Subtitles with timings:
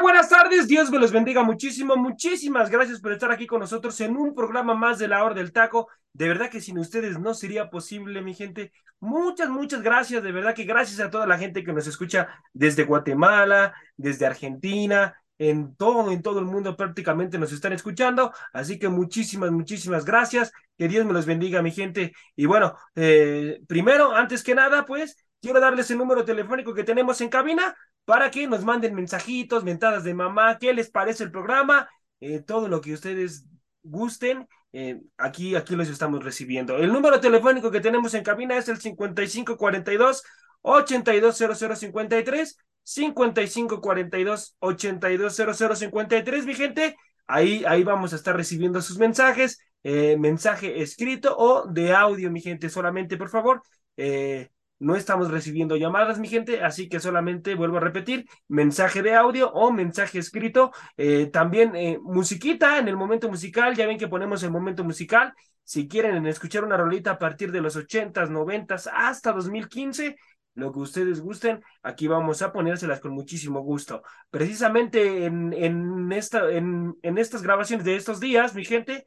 [0.00, 0.68] Buenas tardes.
[0.68, 1.96] Dios me los bendiga muchísimo.
[1.96, 5.52] Muchísimas gracias por estar aquí con nosotros en un programa más de la hora del
[5.52, 5.88] taco.
[6.12, 8.72] De verdad que sin ustedes no sería posible, mi gente.
[9.00, 10.22] Muchas, muchas gracias.
[10.22, 15.14] De verdad que gracias a toda la gente que nos escucha desde Guatemala, desde Argentina,
[15.38, 18.32] en todo, en todo el mundo prácticamente nos están escuchando.
[18.52, 20.52] Así que muchísimas, muchísimas gracias.
[20.78, 22.12] Que Dios me los bendiga, mi gente.
[22.34, 27.20] Y bueno, eh, primero, antes que nada, pues quiero darles el número telefónico que tenemos
[27.20, 31.90] en cabina para que nos manden mensajitos, mentadas de mamá, qué les parece el programa,
[32.20, 33.44] eh, todo lo que ustedes
[33.82, 34.48] gusten.
[34.72, 36.76] Eh, aquí, aquí los estamos recibiendo.
[36.76, 40.22] El número telefónico que tenemos en cabina es el 5542
[40.62, 46.96] 820053 5542 820053 mi gente.
[47.26, 52.40] Ahí, ahí vamos a estar recibiendo sus mensajes, eh, mensaje escrito o de audio, mi
[52.40, 52.70] gente.
[52.70, 53.62] Solamente, por favor,
[53.96, 59.14] eh, no estamos recibiendo llamadas, mi gente, así que solamente vuelvo a repetir, mensaje de
[59.14, 60.72] audio o mensaje escrito.
[60.96, 65.32] Eh, también eh, musiquita en el momento musical, ya ven que ponemos el momento musical.
[65.64, 70.16] Si quieren escuchar una rolita a partir de los ochentas, noventas hasta 2015,
[70.54, 74.02] lo que ustedes gusten, aquí vamos a ponérselas con muchísimo gusto.
[74.30, 79.06] Precisamente en, en, esta, en, en estas grabaciones de estos días, mi gente,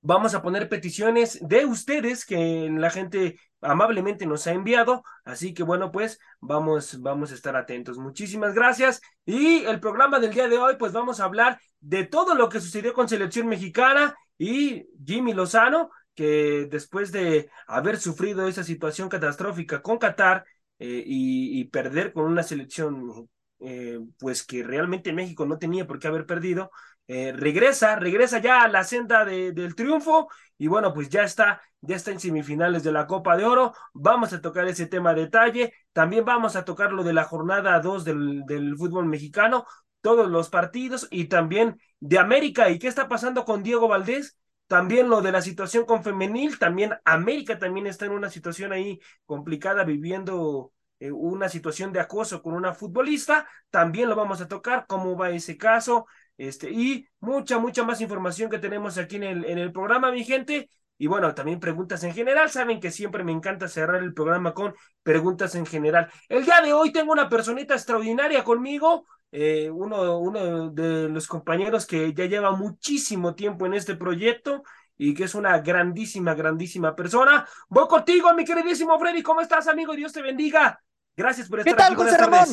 [0.00, 5.02] Vamos a poner peticiones de ustedes que la gente amablemente nos ha enviado.
[5.24, 7.98] Así que bueno, pues vamos, vamos a estar atentos.
[7.98, 9.00] Muchísimas gracias.
[9.26, 12.60] Y el programa del día de hoy, pues vamos a hablar de todo lo que
[12.60, 19.82] sucedió con selección mexicana y Jimmy Lozano, que después de haber sufrido esa situación catastrófica
[19.82, 20.44] con Qatar
[20.78, 23.28] eh, y, perder con una selección
[23.60, 26.70] eh, pues que realmente México no tenía por qué haber perdido,
[27.08, 31.96] eh, regresa, regresa ya a la senda del triunfo y bueno, pues ya está, ya
[31.96, 33.72] está en semifinales de la Copa de Oro.
[33.94, 35.72] Vamos a tocar ese tema a detalle.
[35.92, 39.66] También vamos a tocar lo de la jornada 2 del, del fútbol mexicano,
[40.00, 42.70] todos los partidos y también de América.
[42.70, 44.36] ¿Y qué está pasando con Diego Valdés?
[44.66, 49.00] También lo de la situación con femenil, también América también está en una situación ahí
[49.24, 54.84] complicada viviendo eh, una situación de acoso con una futbolista, también lo vamos a tocar,
[54.86, 56.06] cómo va ese caso,
[56.38, 60.24] este, y mucha, mucha más información que tenemos aquí en el, en el programa, mi
[60.24, 60.70] gente.
[60.96, 62.48] Y bueno, también preguntas en general.
[62.50, 66.10] Saben que siempre me encanta cerrar el programa con preguntas en general.
[66.28, 69.04] El día de hoy tengo una personita extraordinaria conmigo.
[69.30, 74.62] Eh, uno, uno de los compañeros que ya lleva muchísimo tiempo en este proyecto
[74.96, 77.46] y que es una grandísima, grandísima persona.
[77.68, 79.22] Voy contigo, mi queridísimo Freddy.
[79.22, 79.94] ¿Cómo estás, amigo?
[79.94, 80.80] Dios te bendiga.
[81.16, 81.94] Gracias por estar aquí.
[81.94, 82.48] José Ramón?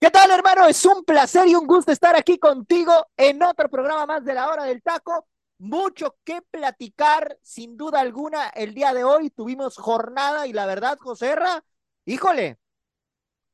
[0.00, 0.66] ¿Qué tal, hermano?
[0.66, 4.48] Es un placer y un gusto estar aquí contigo en otro programa más de la
[4.48, 5.26] hora del taco.
[5.58, 9.30] Mucho que platicar, sin duda alguna, el día de hoy.
[9.30, 11.34] Tuvimos jornada y la verdad, José
[12.04, 12.58] híjole,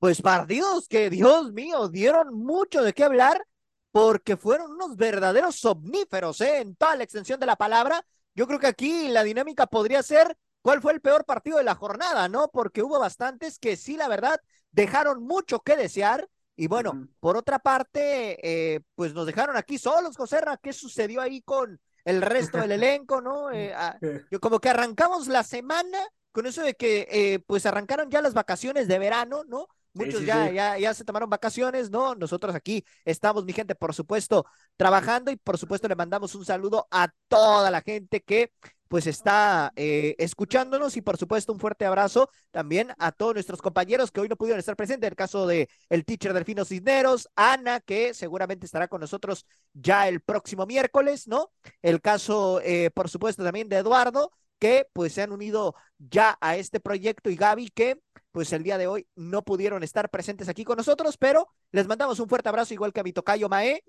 [0.00, 3.46] pues partidos que, Dios mío, dieron mucho de qué hablar
[3.92, 6.60] porque fueron unos verdaderos somníferos, ¿eh?
[6.60, 8.04] En toda la extensión de la palabra.
[8.34, 11.74] Yo creo que aquí la dinámica podría ser cuál fue el peor partido de la
[11.74, 12.48] jornada, ¿no?
[12.48, 14.40] Porque hubo bastantes que sí, la verdad,
[14.72, 16.28] dejaron mucho que desear
[16.60, 20.58] y bueno, por otra parte, eh, pues nos dejaron aquí solos, Joserra.
[20.58, 23.50] ¿Qué sucedió ahí con el resto del elenco, no?
[23.50, 23.98] Eh, ah,
[24.30, 25.98] yo como que arrancamos la semana
[26.32, 29.68] con eso de que eh, pues arrancaron ya las vacaciones de verano, ¿no?
[29.94, 32.14] Muchos ya, ya, ya se tomaron vacaciones, ¿no?
[32.14, 34.44] Nosotros aquí estamos, mi gente, por supuesto,
[34.76, 38.52] trabajando y por supuesto le mandamos un saludo a toda la gente que
[38.90, 44.10] pues está eh, escuchándonos y por supuesto un fuerte abrazo también a todos nuestros compañeros
[44.10, 48.14] que hoy no pudieron estar presentes, el caso de el teacher Delfino Cisneros, Ana, que
[48.14, 51.52] seguramente estará con nosotros ya el próximo miércoles, ¿no?
[51.82, 56.56] El caso, eh, por supuesto, también de Eduardo, que pues se han unido ya a
[56.56, 58.00] este proyecto y Gaby, que
[58.32, 62.18] pues el día de hoy no pudieron estar presentes aquí con nosotros, pero les mandamos
[62.18, 63.84] un fuerte abrazo igual que a mi tocayo Mae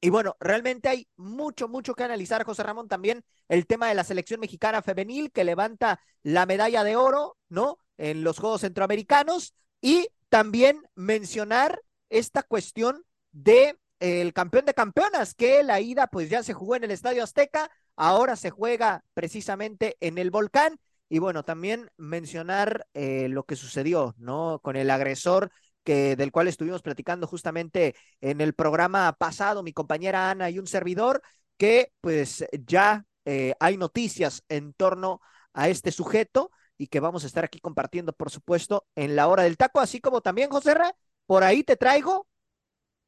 [0.00, 4.04] y bueno, realmente hay mucho, mucho que analizar, José Ramón, también el tema de la
[4.04, 7.78] selección mexicana femenil que levanta la medalla de oro, ¿no?
[7.96, 15.62] En los Juegos Centroamericanos y también mencionar esta cuestión de el campeón de campeonas, que
[15.62, 20.18] la ida pues ya se jugó en el Estadio Azteca, ahora se juega precisamente en
[20.18, 20.78] el Volcán
[21.08, 24.60] Y bueno, también mencionar eh, lo que sucedió, ¿no?
[24.62, 25.50] Con el agresor
[25.86, 30.66] que, del cual estuvimos platicando justamente en el programa pasado, mi compañera Ana y un
[30.66, 31.22] servidor,
[31.56, 35.20] que pues ya eh, hay noticias en torno
[35.54, 39.44] a este sujeto y que vamos a estar aquí compartiendo, por supuesto, en la hora
[39.44, 40.92] del taco, así como también, José Ra,
[41.24, 42.26] por ahí te traigo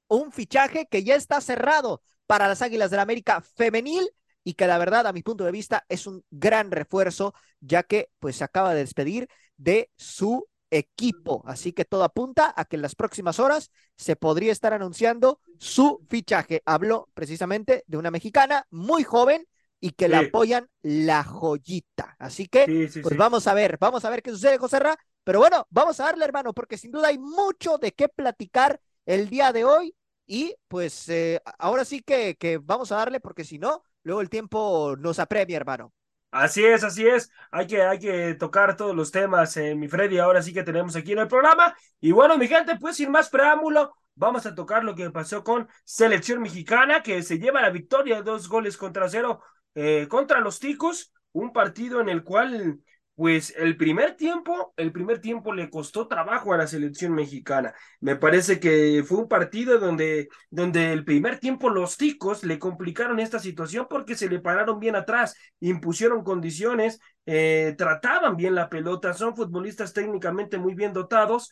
[0.07, 4.09] un fichaje que ya está cerrado para las Águilas del la América femenil
[4.45, 8.11] y que la verdad, a mi punto de vista, es un gran refuerzo, ya que
[8.21, 11.43] pues se acaba de despedir de su equipo.
[11.47, 16.05] Así que todo apunta a que en las próximas horas se podría estar anunciando su
[16.09, 16.63] fichaje.
[16.65, 19.47] Habló precisamente de una mexicana muy joven
[19.81, 22.17] y que la apoyan la joyita.
[22.19, 24.99] Así que, pues vamos a ver, vamos a ver qué sucede, José Ra.
[25.25, 29.29] Pero bueno, vamos a darle, hermano, porque sin duda hay mucho de qué platicar el
[29.29, 29.95] día de hoy.
[30.27, 34.29] Y pues eh, ahora sí que, que vamos a darle, porque si no, luego el
[34.29, 35.93] tiempo nos apremia, hermano.
[36.39, 37.31] Así es, así es.
[37.51, 40.19] Hay que, hay que tocar todos los temas, eh, mi Freddy.
[40.19, 41.75] Ahora sí que tenemos aquí en el programa.
[42.01, 45.69] Y bueno, mi gente, pues sin más preámbulo, vamos a tocar lo que pasó con
[45.85, 49.43] Selección Mexicana, que se lleva la victoria, dos goles contra cero
[49.75, 51.13] eh, contra los Ticos.
[51.33, 52.79] Un partido en el cual
[53.19, 57.75] pues el primer tiempo, el primer tiempo le costó trabajo a la selección mexicana.
[57.99, 63.19] Me parece que fue un partido donde, donde el primer tiempo los ticos le complicaron
[63.19, 69.13] esta situación porque se le pararon bien atrás, impusieron condiciones, eh, trataban bien la pelota,
[69.15, 71.51] son futbolistas técnicamente muy bien dotados.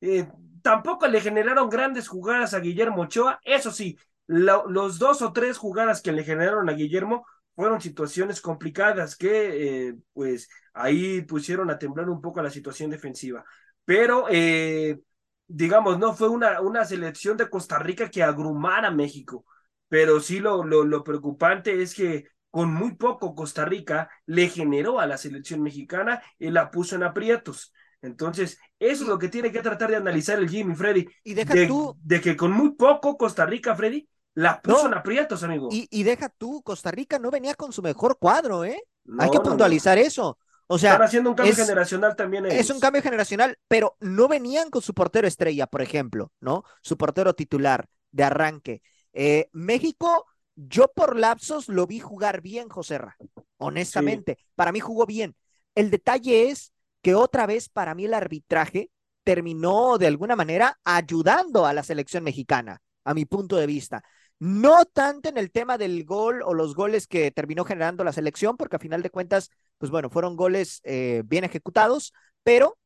[0.00, 0.28] Eh,
[0.62, 3.98] tampoco le generaron grandes jugadas a Guillermo Ochoa, eso sí,
[4.28, 7.26] los dos o tres jugadas que le generaron a Guillermo
[7.58, 13.44] fueron situaciones complicadas que, eh, pues, ahí pusieron a temblar un poco la situación defensiva.
[13.84, 15.00] Pero, eh,
[15.48, 19.44] digamos, no fue una, una selección de Costa Rica que agrumara a México,
[19.88, 25.00] pero sí lo, lo, lo preocupante es que con muy poco Costa Rica le generó
[25.00, 27.72] a la selección mexicana y la puso en aprietos.
[28.02, 31.08] Entonces, eso es lo que tiene que tratar de analizar el Jimmy, Freddy.
[31.24, 31.98] Y deja de, tú...
[32.04, 35.68] de que con muy poco Costa Rica, Freddy, la puso en aprietos, amigo.
[35.72, 38.80] Y, deja tú, Costa Rica no venía con su mejor cuadro, ¿eh?
[39.18, 40.38] Hay que puntualizar eso.
[40.68, 42.46] O sea, están haciendo un cambio generacional también.
[42.46, 46.62] Es un cambio generacional, pero no venían con su portero estrella, por ejemplo, ¿no?
[46.82, 48.82] Su portero titular de arranque.
[49.12, 53.16] Eh, México, yo por lapsos lo vi jugar bien, José Ra,
[53.56, 54.38] honestamente.
[54.54, 55.34] Para mí jugó bien.
[55.74, 58.92] El detalle es que otra vez para mí el arbitraje
[59.24, 64.04] terminó de alguna manera ayudando a la selección mexicana, a mi punto de vista.
[64.40, 68.56] No tanto en el tema del gol o los goles que terminó generando la selección,
[68.56, 72.12] porque a final de cuentas, pues bueno, fueron goles eh, bien ejecutados,
[72.44, 72.78] pero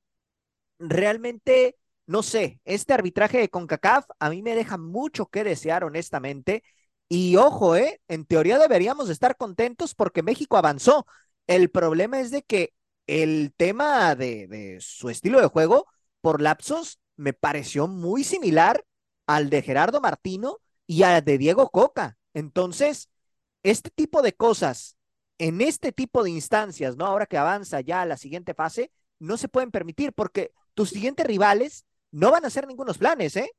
[0.78, 1.76] realmente,
[2.06, 6.62] no sé, este arbitraje de CONCACAF a mí me deja mucho que desear, honestamente.
[7.08, 11.06] Y ojo, eh, en teoría deberíamos estar contentos porque México avanzó.
[11.46, 12.72] El problema es de que
[13.06, 15.86] el tema de, de su estilo de juego,
[16.22, 18.84] por lapsos, me pareció muy similar
[19.26, 20.58] al de Gerardo Martino
[20.92, 22.18] y a de Diego Coca.
[22.34, 23.08] Entonces,
[23.62, 24.98] este tipo de cosas,
[25.38, 27.06] en este tipo de instancias, ¿no?
[27.06, 31.26] Ahora que avanza ya a la siguiente fase, no se pueden permitir porque tus siguientes
[31.26, 33.50] rivales no van a hacer ningunos planes, ¿eh?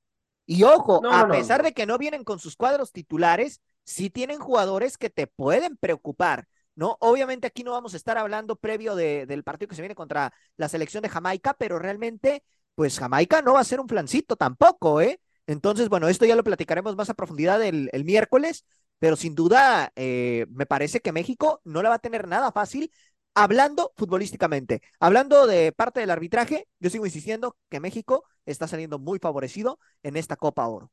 [0.45, 4.99] Y ojo, a pesar de que no vienen con sus cuadros titulares, sí tienen jugadores
[4.99, 6.97] que te pueden preocupar, ¿no?
[6.99, 10.31] Obviamente aquí no vamos a estar hablando previo de, del partido que se viene contra
[10.55, 12.43] la selección de Jamaica, pero realmente,
[12.75, 15.19] pues Jamaica no va a ser un flancito tampoco, ¿eh?
[15.47, 18.65] Entonces, bueno, esto ya lo platicaremos más a profundidad el, miércoles,
[18.99, 22.91] pero sin duda eh, me parece que México no la va a tener nada fácil
[23.33, 24.81] hablando futbolísticamente.
[24.99, 30.17] Hablando de parte del arbitraje, yo sigo insistiendo que México está saliendo muy favorecido en
[30.17, 30.91] esta Copa Oro.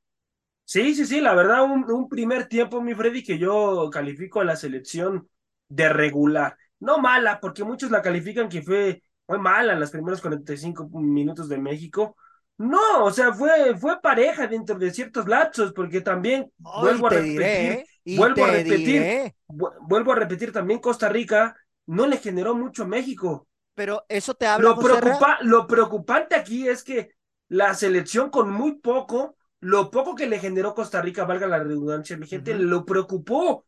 [0.65, 4.55] Sí, sí, sí, la verdad, un, primer tiempo, mi Freddy, que yo califico a la
[4.55, 5.29] selección
[5.69, 6.57] de regular.
[6.79, 11.49] No mala, porque muchos la califican que fue, fue mala en los primeros 45 minutos
[11.49, 12.17] de México
[12.61, 17.87] no, o sea, fue, fue pareja dentro de ciertos lapsos, porque también vuelvo a repetir,
[18.19, 23.49] vuelvo a repetir, vuelvo a repetir también Costa Rica no le generó mucho a México.
[23.75, 24.69] Pero eso te habla.
[24.69, 27.13] Lo, preocupa, lo preocupante aquí es que
[27.49, 32.19] la selección con muy poco, lo poco que le generó Costa Rica, valga la redundancia,
[32.19, 33.65] mi gente, lo preocupó.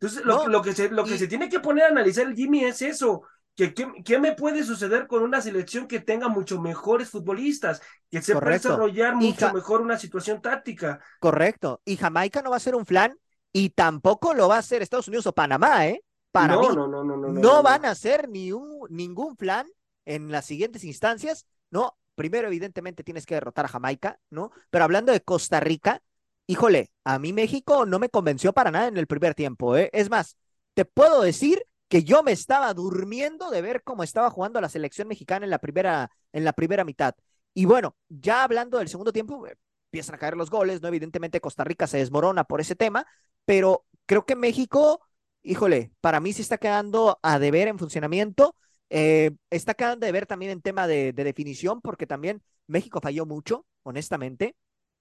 [0.00, 2.82] Entonces, lo, que se, lo que se tiene que poner a analizar el Jimmy es
[2.82, 3.22] eso.
[3.56, 7.80] ¿Qué, me puede suceder con una selección que tenga mucho mejores futbolistas,
[8.10, 11.00] que sepa desarrollar mucho mejor una situación táctica?
[11.20, 11.80] Correcto.
[11.84, 13.16] Y Jamaica no va a ser un flan
[13.52, 16.02] y tampoco lo va a hacer Estados Unidos o Panamá, ¿eh?
[16.32, 19.68] Para mí, no, no, no, no, no, van a ser ni un, ningún flan
[20.04, 21.96] en las siguientes instancias, ¿no?
[22.16, 24.50] Primero, evidentemente, tienes que derrotar a Jamaica, ¿no?
[24.70, 26.02] Pero hablando de Costa Rica,
[26.48, 29.90] híjole, a mí México no me convenció para nada en el primer tiempo, ¿eh?
[29.92, 30.36] Es más,
[30.74, 35.08] te puedo decir que yo me estaba durmiendo de ver cómo estaba jugando la selección
[35.08, 37.14] mexicana en la primera, en la primera mitad.
[37.52, 40.88] Y bueno, ya hablando del segundo tiempo, eh, empiezan a caer los goles, ¿no?
[40.88, 43.06] Evidentemente Costa Rica se desmorona por ese tema,
[43.44, 45.00] pero creo que México,
[45.42, 48.56] híjole, para mí sí está quedando a deber en funcionamiento.
[48.90, 53.66] Eh, está quedando de ver también en tema de, definición, porque también México falló mucho,
[53.82, 54.56] honestamente,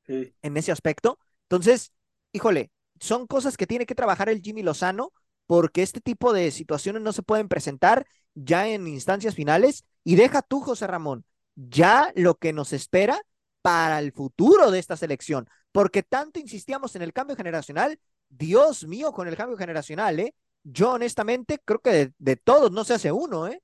[0.07, 1.17] en ese aspecto.
[1.43, 1.91] Entonces,
[2.31, 5.11] híjole, son cosas que tiene que trabajar el Jimmy Lozano
[5.47, 9.85] porque este tipo de situaciones no se pueden presentar ya en instancias finales.
[10.03, 13.19] Y deja tú, José Ramón, ya lo que nos espera
[13.61, 19.13] para el futuro de esta selección, porque tanto insistíamos en el cambio generacional, Dios mío,
[19.13, 20.35] con el cambio generacional, ¿eh?
[20.63, 23.61] Yo honestamente creo que de, todos no se hace uno, ¿eh?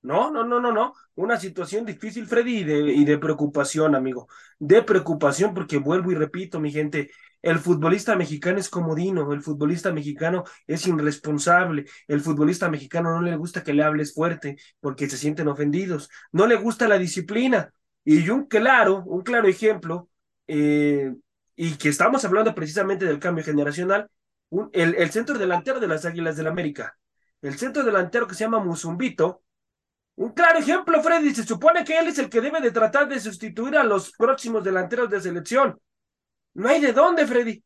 [0.00, 0.94] No, no, no, no, no.
[1.16, 4.28] Una situación difícil, Freddy, de, y de preocupación, amigo.
[4.58, 7.10] De preocupación, porque vuelvo y repito, mi gente,
[7.42, 13.36] el futbolista mexicano es comodino, el futbolista mexicano es irresponsable, el futbolista mexicano no le
[13.36, 17.72] gusta que le hables fuerte porque se sienten ofendidos, no le gusta la disciplina.
[18.04, 20.08] Y un claro, un claro ejemplo,
[20.46, 21.14] eh,
[21.56, 24.08] y que estamos hablando precisamente del cambio generacional,
[24.72, 26.96] el, el centro delantero de las Águilas del América,
[27.42, 29.42] el centro delantero que se llama Musumbito,
[30.18, 31.32] un claro ejemplo, Freddy.
[31.32, 34.64] Se supone que él es el que debe de tratar de sustituir a los próximos
[34.64, 35.78] delanteros de selección.
[36.54, 37.62] No hay de dónde, Freddy.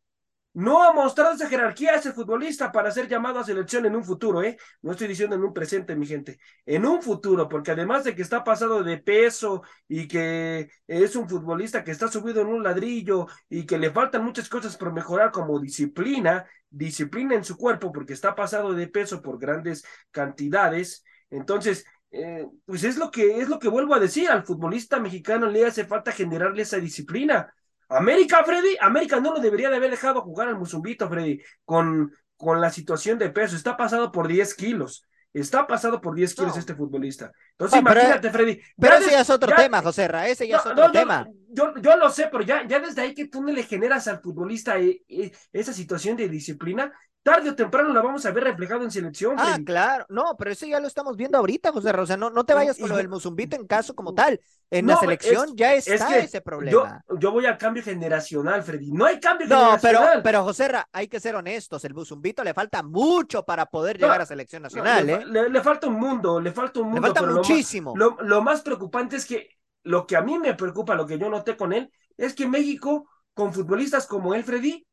[0.55, 4.43] No ha mostrado esa jerarquía ese futbolista para ser llamado a selección en un futuro,
[4.43, 4.59] ¿eh?
[4.83, 6.39] No estoy diciendo en un presente, mi gente.
[6.67, 11.29] En un futuro, porque además de que está pasado de peso y que es un
[11.29, 15.33] futbolista que está subido en un ladrillo y que le faltan muchas cosas por mejorar
[15.33, 21.05] como disciplina, disciplina en su cuerpo porque está pasado de peso por grandes cantidades.
[21.31, 25.49] Entonces, eh, pues es lo que es lo que vuelvo a decir, al futbolista mexicano
[25.49, 27.55] le hace falta generarle esa disciplina.
[27.97, 32.61] América, Freddy, América no lo debería de haber dejado jugar al Musumbito, Freddy, con, con
[32.61, 33.57] la situación de peso.
[33.57, 35.07] Está pasado por 10 kilos.
[35.33, 37.33] Está pasado por 10 kilos este futbolista.
[37.53, 38.61] Entonces, imagínate, Freddy.
[38.79, 41.27] Pero ese ya es otro tema, José Ra, ese ya es otro tema.
[41.55, 44.21] Yo, yo lo sé, pero ya, ya desde ahí que tú no le generas al
[44.21, 46.93] futbolista eh, eh, esa situación de disciplina,
[47.23, 49.37] tarde o temprano la vamos a ver reflejado en selección.
[49.39, 52.55] Ah, claro, no, pero eso ya lo estamos viendo ahorita, José Rosa, no, no te
[52.55, 54.41] vayas con lo del Musumbito en caso como tal.
[54.71, 57.05] En la selección ya está ese problema.
[57.19, 58.91] Yo, voy al cambio generacional, Freddy.
[58.91, 59.93] No hay cambio generacional.
[59.93, 63.67] No, pero, pero José Ra, hay que ser honestos, el Musumbito le falta mucho para
[63.67, 65.49] poder llegar a selección nacional, le, ¿eh?
[65.51, 67.01] Le, falta un mundo, le falta un mundo.
[67.07, 67.95] Le falta muchísimo.
[67.97, 69.49] Lo, lo más preocupante es que
[69.83, 73.09] lo que a mí me preocupa, lo que yo noté con él, es que México,
[73.35, 74.87] con futbolistas como él, Freddy,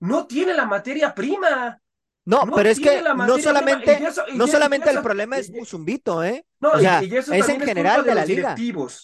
[0.00, 1.80] no tiene la materia prima.
[2.24, 4.00] No, pero es que no solamente,
[4.34, 6.46] no solamente el problema es Musumbito, ¿eh?
[6.60, 8.54] No, o sea, es en general de la liga.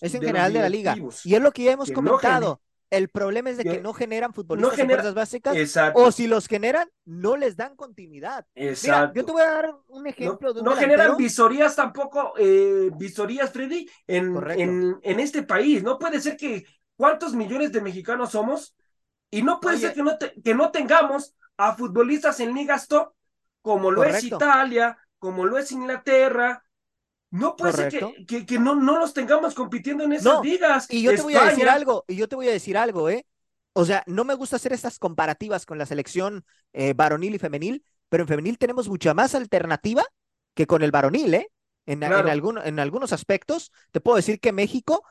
[0.00, 0.97] Es en general de la liga.
[1.25, 2.61] Y es lo que ya hemos comentado.
[2.90, 5.57] El problema es de que no generan futbolistas en fuerzas básicas.
[5.95, 8.47] O si los generan, no les dan continuidad.
[8.54, 9.12] Exacto.
[9.12, 12.90] Mira, yo te voy a dar un ejemplo de un No generan visorías tampoco, eh,
[12.97, 15.83] visorías, Freddy, en, en, en, este país.
[15.83, 16.64] No puede ser que
[16.97, 18.75] cuántos millones de mexicanos somos
[19.30, 23.12] y no puede ser que no, que no tengamos a futbolistas en ligas top,
[23.61, 26.64] como lo es Italia, como lo es Inglaterra.
[27.31, 30.87] No puede ser que, que, no, no los tengamos compitiendo en esas ligas.
[30.91, 33.27] Y yo te voy a decir algo, y yo te voy a decir algo, ¿eh?
[33.75, 37.85] O sea, no me gusta hacer estas comparativas con la selección eh, varonil y femenil,
[38.09, 40.05] pero en femenil tenemos mucha más alternativa
[40.55, 41.51] que con el varonil, ¿eh?
[41.87, 42.13] En, en,
[42.65, 45.05] en algunos aspectos, te puedo decir que México,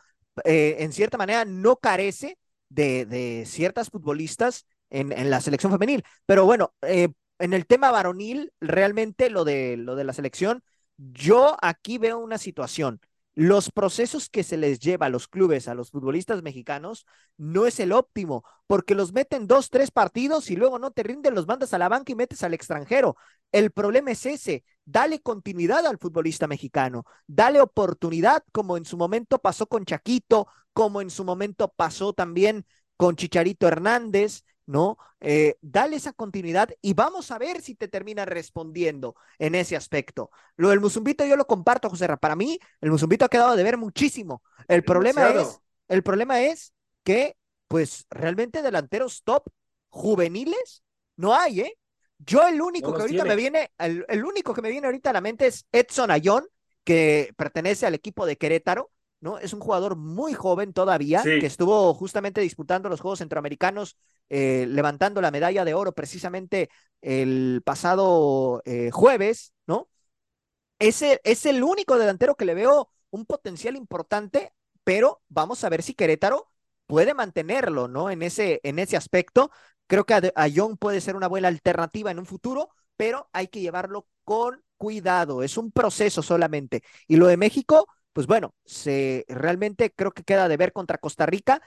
[0.43, 2.37] eh, en cierta manera, no carece
[2.69, 6.03] de, de ciertas futbolistas en, la selección femenil.
[6.25, 7.09] Pero bueno, eh,
[7.39, 10.63] en el tema varonil, realmente lo de, lo de la selección,
[10.97, 12.99] yo aquí veo una situación.
[13.35, 17.05] Los procesos que se les lleva a los clubes, a los futbolistas mexicanos,
[17.37, 21.35] no es el óptimo, porque los meten dos, tres partidos y luego no te rinden,
[21.35, 23.15] los mandas a la banca y metes al extranjero.
[23.51, 24.63] El problema es ese.
[24.85, 31.01] Dale continuidad al futbolista mexicano, dale oportunidad, como en su momento pasó con Chaquito, como
[31.01, 34.97] en su momento pasó también con Chicharito Hernández, ¿no?
[35.19, 40.29] Eh, dale esa continuidad y vamos a ver si te termina respondiendo en ese aspecto.
[40.57, 43.77] Lo del Musumbito yo lo comparto, José Para mí, el Musumbito ha quedado de ver
[43.77, 44.43] muchísimo.
[44.67, 47.35] El problema es, el problema es que,
[47.67, 49.47] pues, realmente delanteros top
[49.89, 50.83] juveniles
[51.15, 51.77] no hay, ¿eh?
[52.19, 55.13] Yo el único que ahorita me viene, el, el, único que me viene ahorita a
[55.13, 56.45] la mente es Edson Ayón,
[56.83, 59.39] que pertenece al equipo de Querétaro, ¿no?
[59.39, 63.97] Es un jugador muy joven todavía, que estuvo justamente disputando los Juegos Centroamericanos,
[64.29, 66.69] eh, levantando la medalla de oro precisamente
[67.01, 69.89] el pasado eh, jueves, ¿no?
[70.79, 74.53] Ese es el único delantero que le veo un potencial importante,
[74.83, 76.51] pero vamos a ver si Querétaro
[76.85, 78.09] puede mantenerlo, ¿no?
[78.09, 79.51] En ese, en ese aspecto.
[79.87, 84.07] Creo que Ayón puede ser una buena alternativa en un futuro, pero hay que llevarlo
[84.23, 86.83] con cuidado, es un proceso solamente.
[87.07, 91.25] Y lo de México, pues bueno, se realmente creo que queda de ver contra Costa
[91.25, 91.61] Rica.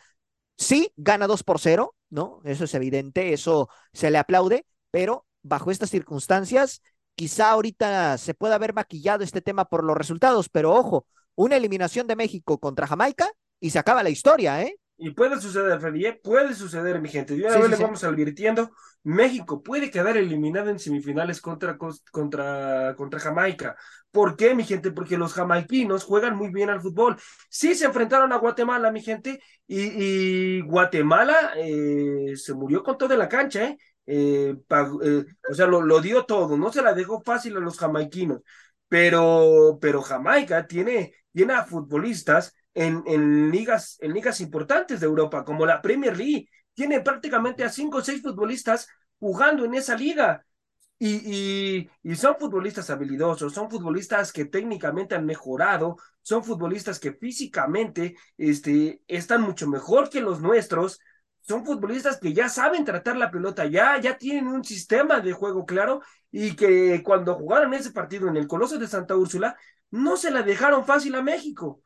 [0.61, 2.41] Sí, gana 2 por 0, ¿no?
[2.45, 6.83] Eso es evidente, eso se le aplaude, pero bajo estas circunstancias,
[7.15, 12.07] quizá ahorita se pueda haber maquillado este tema por los resultados, pero ojo, una eliminación
[12.07, 14.77] de México contra Jamaica y se acaba la historia, ¿eh?
[15.03, 16.21] Y puede suceder, Freddy, ¿eh?
[16.23, 17.35] puede suceder, mi gente.
[17.35, 18.71] Y una vez le vamos advirtiendo,
[19.03, 23.77] México puede quedar eliminado en semifinales contra, contra, contra Jamaica.
[24.11, 24.91] ¿Por qué, mi gente?
[24.91, 27.17] Porque los jamaiquinos juegan muy bien al fútbol.
[27.49, 33.27] Sí se enfrentaron a Guatemala, mi gente, y, Guatemala eh, se murió con toda la
[33.27, 33.79] cancha, ¿eh?
[34.05, 34.55] eh,
[35.03, 38.43] eh o sea, lo, lo, dio todo, no se la dejó fácil a los jamaiquinos.
[38.89, 45.45] Pero, pero Jamaica tiene, tiene a futbolistas en, en, ligas, en ligas importantes de Europa,
[45.45, 46.49] como la Premier League.
[46.75, 50.45] Tiene prácticamente a cinco o seis futbolistas jugando en esa liga.
[51.03, 58.17] Y, y, son futbolistas habilidosos, son futbolistas que técnicamente han mejorado, son futbolistas que físicamente
[58.37, 61.01] este, están mucho mejor que los nuestros,
[61.41, 65.65] son futbolistas que ya saben tratar la pelota, ya, ya tienen un sistema de juego
[65.65, 69.57] claro y que cuando jugaron ese partido en el Coloso de Santa Úrsula,
[69.91, 71.83] no se la dejaron fácil a México.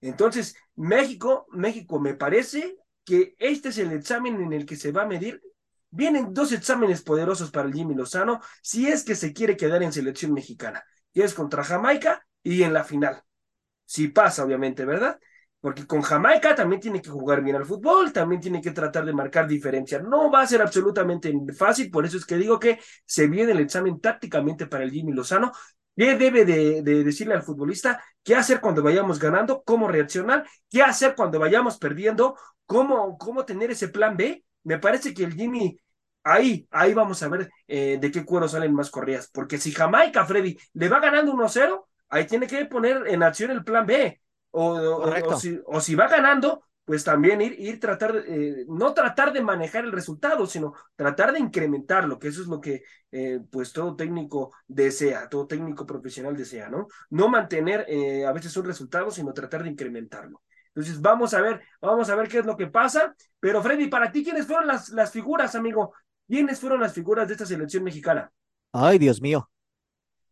[0.00, 5.02] Entonces, México, México me parece que este es el examen en el que se va
[5.02, 5.42] a medir.
[5.90, 9.92] Vienen dos exámenes poderosos para el Jimmy Lozano si es que se quiere quedar en
[9.92, 13.22] selección mexicana, y es contra Jamaica y en la final.
[13.84, 15.18] Si pasa, obviamente, ¿verdad?
[15.60, 19.12] Porque con Jamaica también tiene que jugar bien al fútbol, también tiene que tratar de
[19.12, 19.98] marcar diferencia.
[19.98, 23.60] No va a ser absolutamente fácil, por eso es que digo que se viene el
[23.60, 25.52] examen tácticamente para el Jimmy Lozano,
[25.96, 28.02] ¿Qué debe de, decirle al futbolista?
[28.22, 29.62] ¿Qué hacer cuando vayamos ganando?
[29.62, 30.46] ¿Cómo reaccionar?
[30.68, 32.36] ¿Qué hacer cuando vayamos perdiendo?
[32.64, 34.44] ¿Cómo, cómo tener ese plan B?
[34.62, 35.78] Me parece que el Jimmy,
[36.22, 39.28] ahí, ahí vamos a ver eh, de qué cuero salen más corridas.
[39.32, 43.64] Porque si Jamaica, Freddy, le va ganando 1-0, ahí tiene que poner en acción el
[43.64, 44.20] plan B.
[44.52, 49.32] O, o, si, o si va ganando, pues también ir, ir tratar, eh, no tratar
[49.32, 53.72] de manejar el resultado, sino tratar de incrementarlo, que eso es lo que eh, pues
[53.72, 56.88] todo técnico desea, todo técnico profesional desea, ¿no?
[57.10, 60.42] No mantener eh, a veces un resultado, sino tratar de incrementarlo.
[60.74, 63.14] Entonces vamos a ver, vamos a ver qué es lo que pasa.
[63.38, 65.94] Pero Freddy, para ti, ¿quiénes fueron las, las figuras, amigo?
[66.26, 68.32] ¿Quiénes fueron las figuras de esta selección mexicana?
[68.72, 69.48] Ay, Dios mío.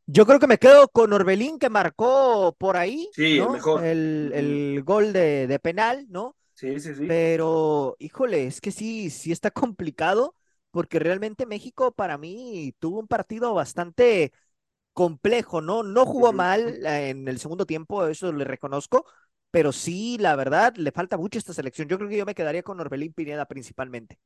[0.06, 3.84] Yo creo que me quedo con Orbelín que marcó por ahí sí, mejor.
[3.84, 6.34] El, el, gol de, de penal, ¿no?
[6.58, 7.06] Sí, sí, sí.
[7.06, 10.34] Pero, híjole, es que sí, sí está complicado,
[10.72, 14.32] porque realmente México para mí tuvo un partido bastante
[14.92, 15.84] complejo, ¿no?
[15.84, 19.06] No jugó mal en el segundo tiempo, eso le reconozco,
[19.52, 21.86] pero sí, la verdad, le falta mucho esta selección.
[21.86, 24.18] Yo creo que yo me quedaría con Orbelín Pineda principalmente.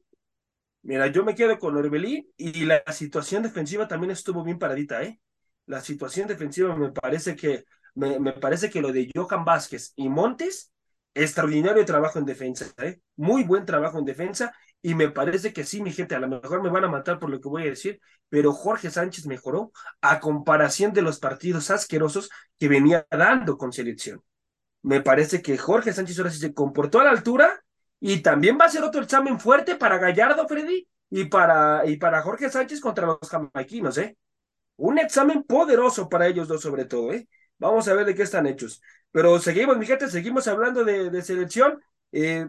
[0.80, 5.20] Mira, yo me quedo con Orbelín y la situación defensiva también estuvo bien paradita, ¿eh?
[5.66, 10.08] La situación defensiva me parece que, me, me parece que lo de Johan Vázquez y
[10.08, 10.72] Montes
[11.14, 13.00] extraordinario trabajo en defensa, ¿eh?
[13.16, 16.62] muy buen trabajo en defensa, y me parece que sí, mi gente, a lo mejor
[16.62, 20.18] me van a matar por lo que voy a decir, pero Jorge Sánchez mejoró a
[20.20, 24.22] comparación de los partidos asquerosos que venía dando con selección.
[24.82, 27.62] Me parece que Jorge Sánchez ahora sí se comportó a la altura
[28.00, 32.22] y también va a ser otro examen fuerte para Gallardo, Freddy, y para, y para
[32.22, 34.16] Jorge Sánchez contra los jamaiquinos, ¿eh?
[34.76, 37.28] Un examen poderoso para ellos dos sobre todo, ¿eh?
[37.58, 38.82] Vamos a ver de qué están hechos.
[39.12, 41.80] Pero seguimos, mi gente, seguimos hablando de, selección.
[42.10, 42.48] Eh,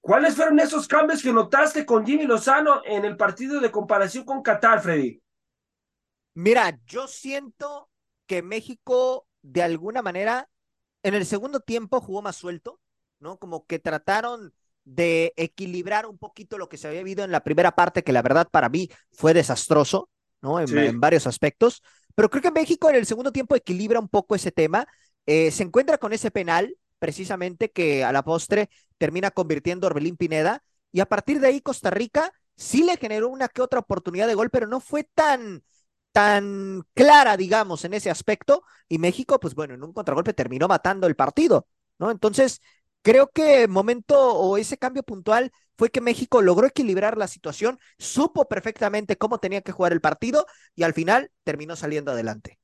[0.00, 4.42] ¿Cuáles fueron esos cambios que notaste con Jimmy Lozano en el partido de comparación con
[4.42, 5.22] Qatar, Freddy?
[6.34, 7.88] Mira, yo siento
[8.26, 10.48] que México, de alguna manera,
[11.02, 12.80] en el segundo tiempo jugó más suelto,
[13.20, 13.38] ¿no?
[13.38, 14.52] Como que trataron
[14.84, 18.22] de equilibrar un poquito lo que se había visto en la primera parte, que la
[18.22, 20.58] verdad para mí fue desastroso, ¿no?
[20.58, 21.82] En, en varios aspectos.
[22.16, 24.86] Pero creo que México en el segundo tiempo equilibra un poco ese tema
[25.26, 30.62] eh, se encuentra con ese penal, precisamente que a la postre termina convirtiendo Orbelín Pineda,
[30.92, 34.34] y a partir de ahí Costa Rica sí le generó una que otra oportunidad de
[34.34, 35.62] gol, pero no fue tan,
[36.12, 41.06] tan clara, digamos, en ese aspecto, y México, pues bueno, en un contragolpe terminó matando
[41.06, 41.66] el partido,
[41.98, 42.10] ¿no?
[42.10, 42.60] Entonces,
[43.02, 48.48] creo que momento o ese cambio puntual fue que México logró equilibrar la situación, supo
[48.48, 52.59] perfectamente cómo tenía que jugar el partido y al final terminó saliendo adelante.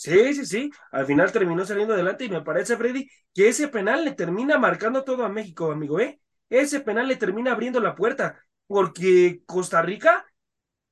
[0.00, 0.70] Sí, sí, sí.
[0.92, 5.02] Al final terminó saliendo adelante y me parece, Freddy, que ese penal le termina marcando
[5.02, 6.20] todo a México, amigo, ¿eh?
[6.48, 10.24] Ese penal le termina abriendo la puerta, porque Costa Rica,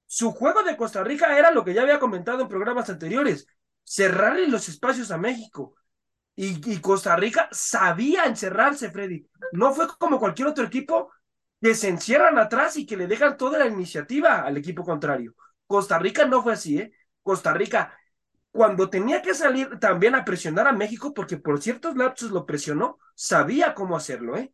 [0.06, 3.46] su juego de Costa Rica era lo que ya había comentado en programas anteriores,
[3.84, 5.76] cerrarle los espacios a México.
[6.34, 9.26] Y, y Costa Rica sabía encerrarse, Freddy.
[9.52, 11.10] No fue como cualquier otro equipo
[11.60, 15.34] que se encierran atrás y que le dejan toda la iniciativa al equipo contrario.
[15.66, 16.92] Costa Rica no fue así, ¿eh?
[17.22, 17.98] Costa Rica,
[18.56, 22.98] cuando tenía que salir también a presionar a México, porque por ciertos lapsos lo presionó,
[23.14, 24.52] sabía cómo hacerlo, ¿eh?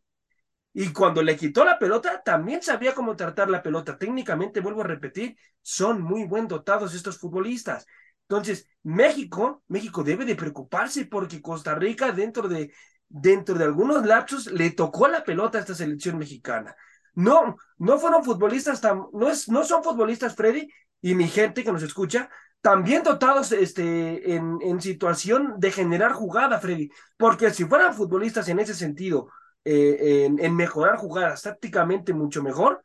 [0.73, 3.97] Y cuando le quitó la pelota, también sabía cómo tratar la pelota.
[3.97, 7.85] Técnicamente, vuelvo a repetir, son muy buen dotados estos futbolistas.
[8.27, 12.73] Entonces, México, México debe de preocuparse porque Costa Rica dentro de,
[13.07, 16.75] dentro de algunos lapsos le tocó la pelota a esta selección mexicana.
[17.13, 20.67] No, no fueron futbolistas tan, no, es, no son futbolistas, Freddy,
[20.99, 22.29] y mi gente que nos escucha,
[22.63, 28.57] también dotados este, en, en situación de generar jugada, Freddy, porque si fueran futbolistas en
[28.57, 29.27] ese sentido,
[29.65, 32.81] eh, en, mejorar jugadas tácticamente mucho mejor,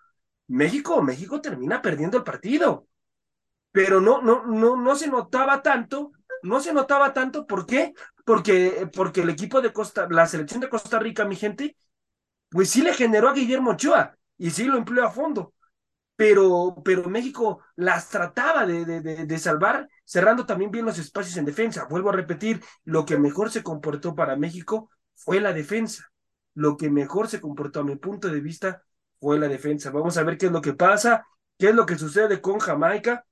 [0.48, 2.88] México, México termina perdiendo el partido.
[3.70, 6.10] Pero no, no, no, no se notaba tanto,
[6.42, 7.94] no se notaba tanto, ¿por qué?
[8.24, 11.76] Porque, porque el equipo de Costa, la selección de Costa Rica, mi gente,
[12.48, 15.54] pues sí le generó a Guillermo Ochoa y sí lo empleó a fondo.
[16.18, 21.44] Pero, pero México las trataba de, de, de, salvar, cerrando también bien los espacios en
[21.44, 21.86] defensa.
[21.88, 26.10] Vuelvo a repetir, lo que mejor se comportó para México fue la defensa
[26.58, 28.82] lo que mejor se comportó a mi punto de vista
[29.20, 29.90] fue la defensa.
[29.92, 31.24] Vamos a ver qué es lo que pasa,
[31.56, 33.24] qué es lo que sucede con Jamaica,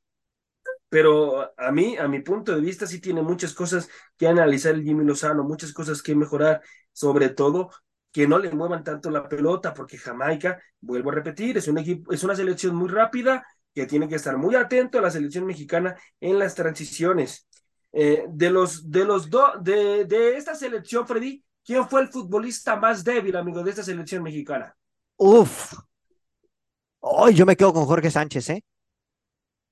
[0.89, 4.85] pero a mí, a mi punto de vista, sí tiene muchas cosas que analizar el
[4.85, 7.71] Jimmy Lozano, muchas cosas que mejorar, sobre todo
[8.17, 12.11] que no le muevan tanto la pelota, porque Jamaica, vuelvo a repetir, es un equipo,
[12.15, 15.95] es una selección muy rápida, que tiene que estar muy atento a la selección mexicana
[16.19, 17.47] en las transiciones.
[17.93, 22.77] Eh, de los de los dos de, de esta selección, Freddy, ¿Quién fue el futbolista
[22.77, 24.75] más débil, amigo, de esta selección mexicana?
[25.19, 25.75] Uf.
[27.01, 28.65] Hoy yo me quedo con Jorge Sánchez, ¿eh?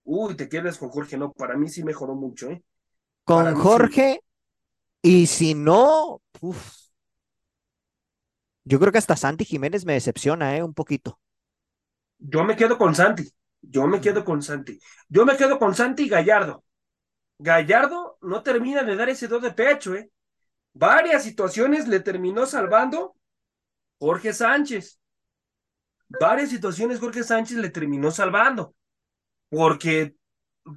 [0.03, 2.63] Uy, te quedas con Jorge, no, para mí sí mejoró mucho, ¿eh?
[3.25, 4.21] Con Jorge,
[5.01, 6.84] y si no, uf.
[8.65, 10.63] Yo creo que hasta Santi Jiménez me decepciona, ¿eh?
[10.63, 11.19] Un poquito.
[12.19, 14.79] Yo me quedo con Santi, yo me quedo con Santi.
[15.09, 16.65] Yo me quedo con Santi y Gallardo.
[17.39, 20.11] Gallardo no termina de dar ese do de pecho, ¿eh?
[20.73, 23.17] varias situaciones le terminó salvando
[23.99, 25.01] Jorge Sánchez.
[26.09, 28.75] Varias situaciones Jorge Sánchez le terminó salvando.
[29.49, 30.17] Porque,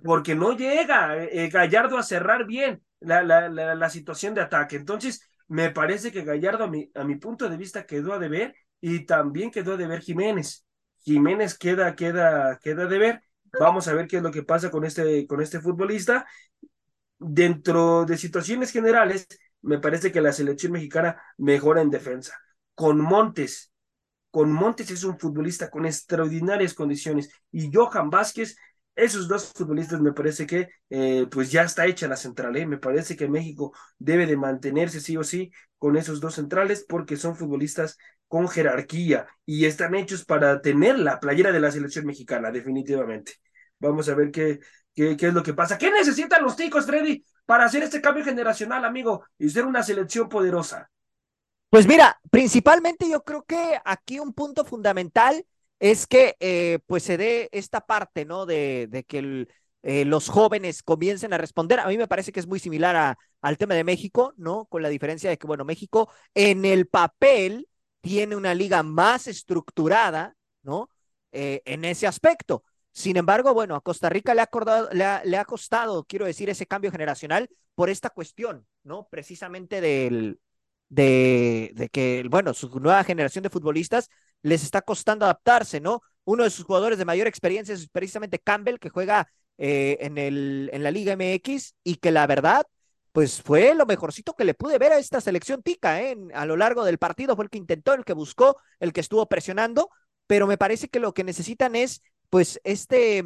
[0.04, 4.76] porque no llega eh, Gallardo a cerrar bien la, la, la, situación de ataque.
[4.76, 8.55] Entonces, me parece que Gallardo, a mi, a mi punto de vista, quedó a deber
[8.81, 10.65] y también quedó a deber Jiménez.
[10.99, 13.21] Jiménez queda, queda, queda a deber.
[13.60, 16.25] Vamos a ver qué es lo que pasa con este, con este futbolista.
[17.19, 19.27] Dentro de situaciones generales,
[19.62, 22.38] me parece que la selección mexicana mejora en defensa.
[22.75, 23.71] Con Montes,
[24.31, 28.57] con Montes es un futbolista con extraordinarias condiciones y Johan Vázquez,
[28.97, 32.65] esos dos futbolistas me parece que eh, pues ya está hecha la central, ¿eh?
[32.65, 37.15] me parece que México debe de mantenerse sí o sí con esos dos centrales porque
[37.15, 42.51] son futbolistas con jerarquía y están hechos para tener la playera de la selección mexicana,
[42.51, 43.33] definitivamente.
[43.79, 44.60] Vamos a ver qué,
[44.93, 45.77] qué, qué es lo que pasa.
[45.77, 47.23] ¿Qué necesitan los ticos, Freddy?
[47.47, 50.91] para hacer este cambio generacional, amigo, y ser una selección poderosa?
[51.69, 55.45] Pues mira, principalmente yo creo que aquí un punto fundamental
[55.79, 58.45] es que eh, pues se dé esta parte, ¿no?
[58.45, 59.47] De, de que
[59.83, 61.79] eh, los jóvenes comiencen a responder.
[61.79, 64.65] A mí me parece que es muy similar a, al tema de México, ¿no?
[64.65, 67.67] Con la diferencia de que, bueno, México en el papel
[68.01, 70.89] tiene una liga más estructurada, ¿no?
[71.31, 72.63] Eh, en ese aspecto.
[72.91, 76.91] Sin embargo, bueno, a Costa Rica le ha, le, ha, costado, quiero decir, ese cambio
[76.91, 79.07] generacional por esta cuestión, ¿no?
[79.09, 80.39] Precisamente del,
[80.89, 84.09] de, de, que, bueno, su nueva generación de futbolistas
[84.47, 86.01] les está costando adaptarse, ¿no?
[86.23, 90.69] Uno de sus jugadores de mayor experiencia es precisamente Campbell, que juega eh, en, el,
[90.73, 92.65] en la Liga MX y que la verdad,
[93.12, 96.17] pues fue lo mejorcito que le pude ver a esta selección tica, ¿eh?
[96.33, 99.25] A lo largo del partido fue el que intentó, el que buscó, el que estuvo
[99.27, 99.89] presionando,
[100.27, 103.23] pero me parece que lo que necesitan es pues este,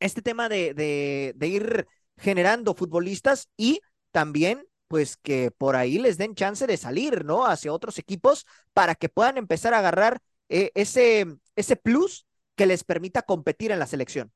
[0.00, 1.86] este tema de, de, ir
[2.16, 3.80] generando futbolistas y
[4.12, 7.46] también pues que por ahí les den chance de salir, ¿no?
[7.46, 12.84] Hacia otros equipos para que puedan empezar a agarrar eh, ese, ese plus que les
[12.84, 14.32] permita competir en la selección.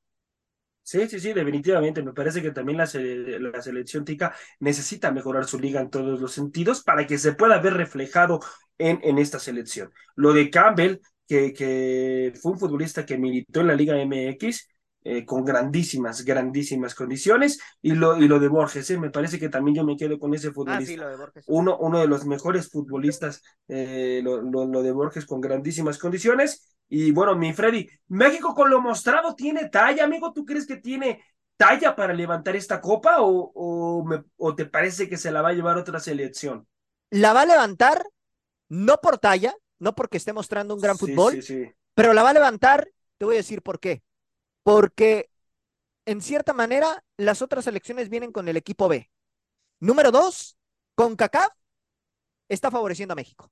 [0.83, 2.01] Sí, sí, sí, definitivamente.
[2.01, 6.33] Me parece que también la, la, selección tica necesita mejorar su liga en todos los
[6.33, 8.39] sentidos para que se pueda ver reflejado
[8.77, 9.91] en, en esta selección.
[10.15, 14.67] Lo de Campbell, que, fue un futbolista que militó en la Liga MX
[15.03, 17.59] eh, con grandísimas, grandísimas condiciones.
[17.81, 20.33] Y lo, y lo de Borges, eh, me parece que también yo me quedo con
[20.33, 21.07] ese futbolista.
[21.47, 26.75] Uno, uno de los mejores futbolistas, eh, lo, lo, de Borges con grandísimas condiciones.
[26.87, 30.33] Y bueno, mi Freddy, México con lo mostrado tiene talla, amigo.
[30.33, 31.23] ¿Tú crees que tiene
[31.57, 35.53] talla para levantar esta copa o, o, o te parece que se la va a
[35.53, 36.67] llevar otra selección?
[37.09, 38.05] La va a levantar,
[38.69, 41.39] no por talla, no porque esté mostrando un gran fútbol,
[41.95, 42.87] pero la va a levantar,
[43.17, 44.03] te voy a decir por qué.
[44.63, 45.29] Porque
[46.05, 49.09] en cierta manera, las otras selecciones vienen con el equipo B.
[49.79, 50.57] Número dos,
[50.95, 51.51] con CACAF
[52.49, 53.51] está favoreciendo a México.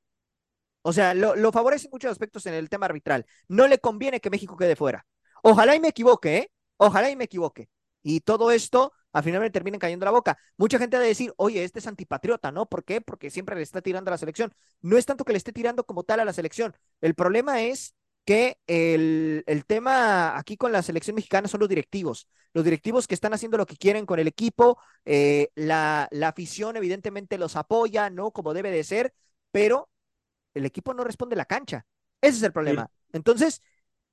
[0.82, 3.26] O sea, lo, lo, favorece en muchos aspectos en el tema arbitral.
[3.48, 5.06] No le conviene que México quede fuera.
[5.43, 6.52] Ojalá y me equivoque, ¿eh?
[6.78, 7.69] Ojalá y me equivoque.
[8.02, 10.38] Y todo esto, al final me terminen cayendo la boca.
[10.58, 12.65] Mucha gente va a decir, oye, este es antipatriota, ¿no?
[12.67, 13.02] ¿Por qué?
[13.02, 14.54] Porque siempre le está tirando a la selección.
[14.82, 16.76] No es tanto que le esté tirando como tal a la selección.
[17.02, 22.27] El problema es que el, el, tema aquí con la selección mexicana son los directivos.
[22.53, 26.77] Los directivos que están haciendo lo que quieren con el equipo, eh, la, la afición
[26.77, 28.32] evidentemente los apoya, ¿no?
[28.32, 29.13] Como debe de ser,
[29.51, 29.89] pero
[30.53, 31.86] el equipo no responde la cancha.
[32.21, 32.86] Ese es el problema.
[32.86, 33.10] Sí.
[33.13, 33.62] Entonces,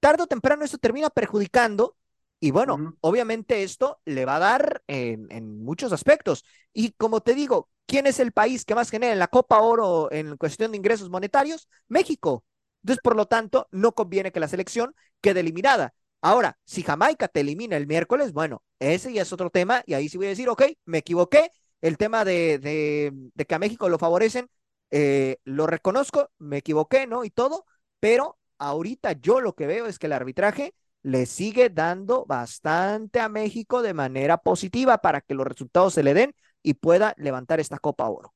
[0.00, 1.96] tarde o temprano esto termina perjudicando
[2.38, 2.96] y bueno, uh -huh.
[3.00, 6.44] obviamente esto le va a dar en, en, muchos aspectos.
[6.72, 10.12] Y como te digo, ¿quién es el país que más genera en la Copa Oro
[10.12, 11.68] en cuestión de ingresos monetarios?
[11.88, 12.44] México.
[12.82, 15.94] Entonces, por lo tanto, no conviene que la selección quede eliminada.
[16.20, 20.08] Ahora, si Jamaica te elimina el miércoles, bueno, ese ya es otro tema y ahí
[20.08, 21.50] sí voy a decir, ok, me equivoqué.
[21.80, 24.48] El tema de, de, que a México lo favorecen,
[24.90, 27.24] eh, lo reconozco, me equivoqué, ¿no?
[27.24, 27.64] Y todo,
[28.00, 33.28] pero ahorita yo lo que veo es que el arbitraje le sigue dando bastante a
[33.28, 37.78] México de manera positiva para que los resultados se le den y pueda levantar esta
[37.78, 38.35] Copa Oro.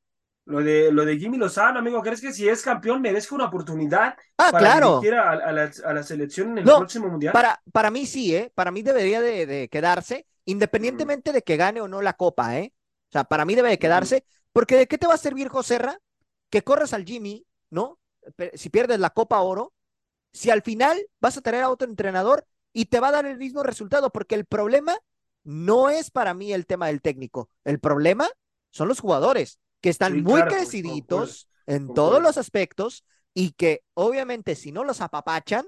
[0.50, 4.16] Lo de, lo de Jimmy Lozano, amigo, ¿crees que si es campeón merezca una oportunidad
[4.36, 5.00] ah, para claro.
[5.14, 7.32] a, a, la, a, la, selección en el no, próximo mundial?
[7.32, 8.50] Para, para mí sí, ¿eh?
[8.52, 11.34] Para mí debería de, de quedarse, independientemente mm.
[11.34, 12.74] de que gane o no la Copa, ¿eh?
[13.10, 14.32] O sea, para mí debe de quedarse, mm.
[14.52, 16.00] porque ¿de qué te va a servir, Joserra?
[16.50, 18.00] Que corras al Jimmy, ¿no?
[18.54, 19.72] Si pierdes la Copa Oro,
[20.32, 23.38] si al final vas a tener a otro entrenador y te va a dar el
[23.38, 24.98] mismo resultado, porque el problema
[25.44, 28.28] no es para mí el tema del técnico, el problema
[28.72, 33.83] son los jugadores que están sí, muy claro, creciditos en todos los aspectos y que
[33.95, 35.66] obviamente si no los apapachan,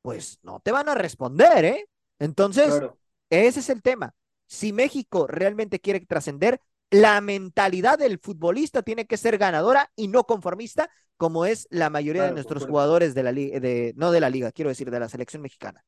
[0.00, 1.88] pues no te van a responder, ¿eh?
[2.18, 2.98] Entonces, claro.
[3.30, 4.14] ese es el tema.
[4.46, 10.24] Si México realmente quiere trascender, la mentalidad del futbolista tiene que ser ganadora y no
[10.24, 14.20] conformista, como es la mayoría claro, de nuestros jugadores de la liga, de, no de
[14.20, 15.84] la liga, quiero decir, de la selección mexicana.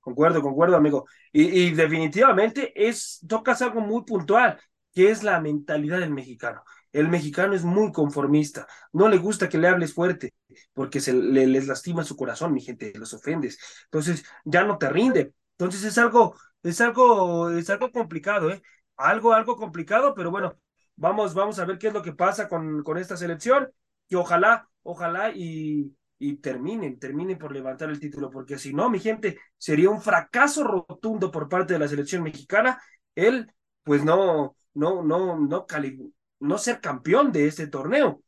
[0.00, 1.06] Concuerdo, concuerdo, amigo.
[1.32, 4.60] Y, y definitivamente es, tocas algo muy puntual,
[4.92, 6.62] que es la mentalidad del mexicano.
[6.96, 10.34] El mexicano es muy conformista, no le gusta que le hables fuerte,
[10.72, 13.58] porque se le, les lastima su corazón, mi gente, los ofendes.
[13.84, 15.34] Entonces, ya no te rinde.
[15.58, 18.62] Entonces es algo, es algo, es algo complicado, ¿eh?
[18.96, 20.58] Algo, algo complicado, pero bueno,
[20.96, 23.70] vamos, vamos a ver qué es lo que pasa con, con esta selección,
[24.08, 29.00] y ojalá, ojalá y, y terminen, terminen por levantar el título, porque si no, mi
[29.00, 32.80] gente, sería un fracaso rotundo por parte de la selección mexicana.
[33.14, 35.98] Él, pues no, no, no, no, cali
[36.40, 38.22] no ser campeón de este torneo,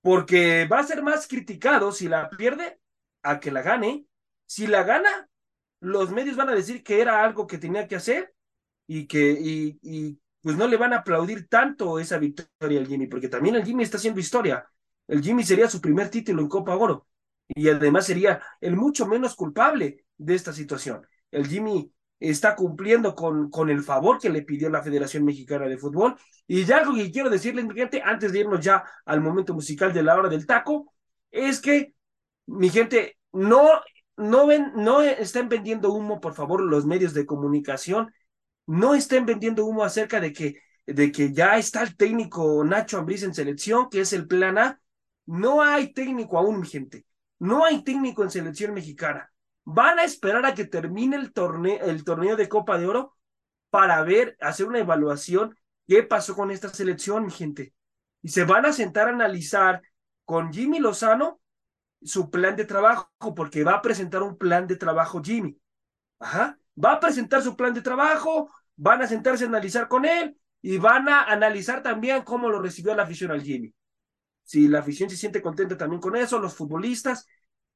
[0.00, 2.80] porque va a ser más criticado si la pierde
[3.22, 4.06] a que la gane.
[4.46, 5.28] Si la gana,
[5.80, 8.34] los medios van a decir que era algo que tenía que hacer
[8.86, 13.28] y que y, pues no le van a aplaudir tanto esa victoria al Jimmy, porque
[13.28, 14.66] también el Jimmy está haciendo historia.
[15.06, 17.06] El Jimmy sería su primer título en Copa Oro
[17.48, 21.06] y además sería el mucho menos culpable de esta situación.
[21.30, 21.92] El Jimmy
[22.30, 26.16] está cumpliendo con, con el favor que le pidió la Federación Mexicana de Fútbol.
[26.46, 29.92] Y ya algo que quiero decirles, mi gente, antes de irnos ya al momento musical
[29.92, 30.92] de la hora del taco,
[31.30, 31.94] es que,
[32.46, 33.68] mi gente, no,
[34.16, 38.12] no, ven, no estén vendiendo humo, por favor, los medios de comunicación,
[38.66, 43.22] no estén vendiendo humo acerca de que, de que ya está el técnico Nacho Ambriz
[43.24, 44.80] en selección, que es el plan A.
[45.26, 47.06] No hay técnico aún, mi gente.
[47.38, 49.31] No hay técnico en selección mexicana
[49.64, 53.16] van a esperar a que termine el torneo, el torneo de Copa de Oro
[53.70, 57.74] para ver, hacer una evaluación qué pasó con esta selección, mi gente.
[58.22, 59.82] Y se van a sentar a analizar
[60.24, 61.40] con Jimmy Lozano
[62.02, 65.58] su plan de trabajo, porque va a presentar un plan de trabajo Jimmy.
[66.18, 66.58] Ajá.
[66.82, 70.78] Va a presentar su plan de trabajo, van a sentarse a analizar con él y
[70.78, 73.74] van a analizar también cómo lo recibió la afición al Jimmy.
[74.42, 77.26] Si la afición se siente contenta también con eso, los futbolistas,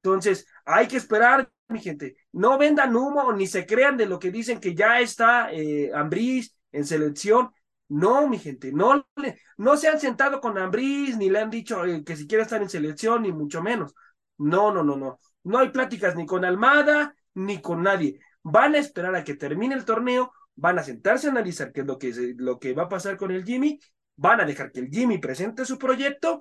[0.07, 2.15] entonces, hay que esperar, mi gente.
[2.31, 6.55] No vendan humo ni se crean de lo que dicen que ya está eh, Ambriz
[6.71, 7.51] en selección.
[7.89, 9.07] No, mi gente, no,
[9.57, 12.61] no se han sentado con Ambriz ni le han dicho eh, que si quiere estar
[12.61, 13.93] en selección, ni mucho menos.
[14.37, 15.19] No, no, no, no.
[15.43, 18.19] No hay pláticas ni con Almada ni con nadie.
[18.43, 21.87] Van a esperar a que termine el torneo, van a sentarse a analizar qué es
[21.87, 23.79] lo que, lo que va a pasar con el Jimmy,
[24.15, 26.39] van a dejar que el Jimmy presente su proyecto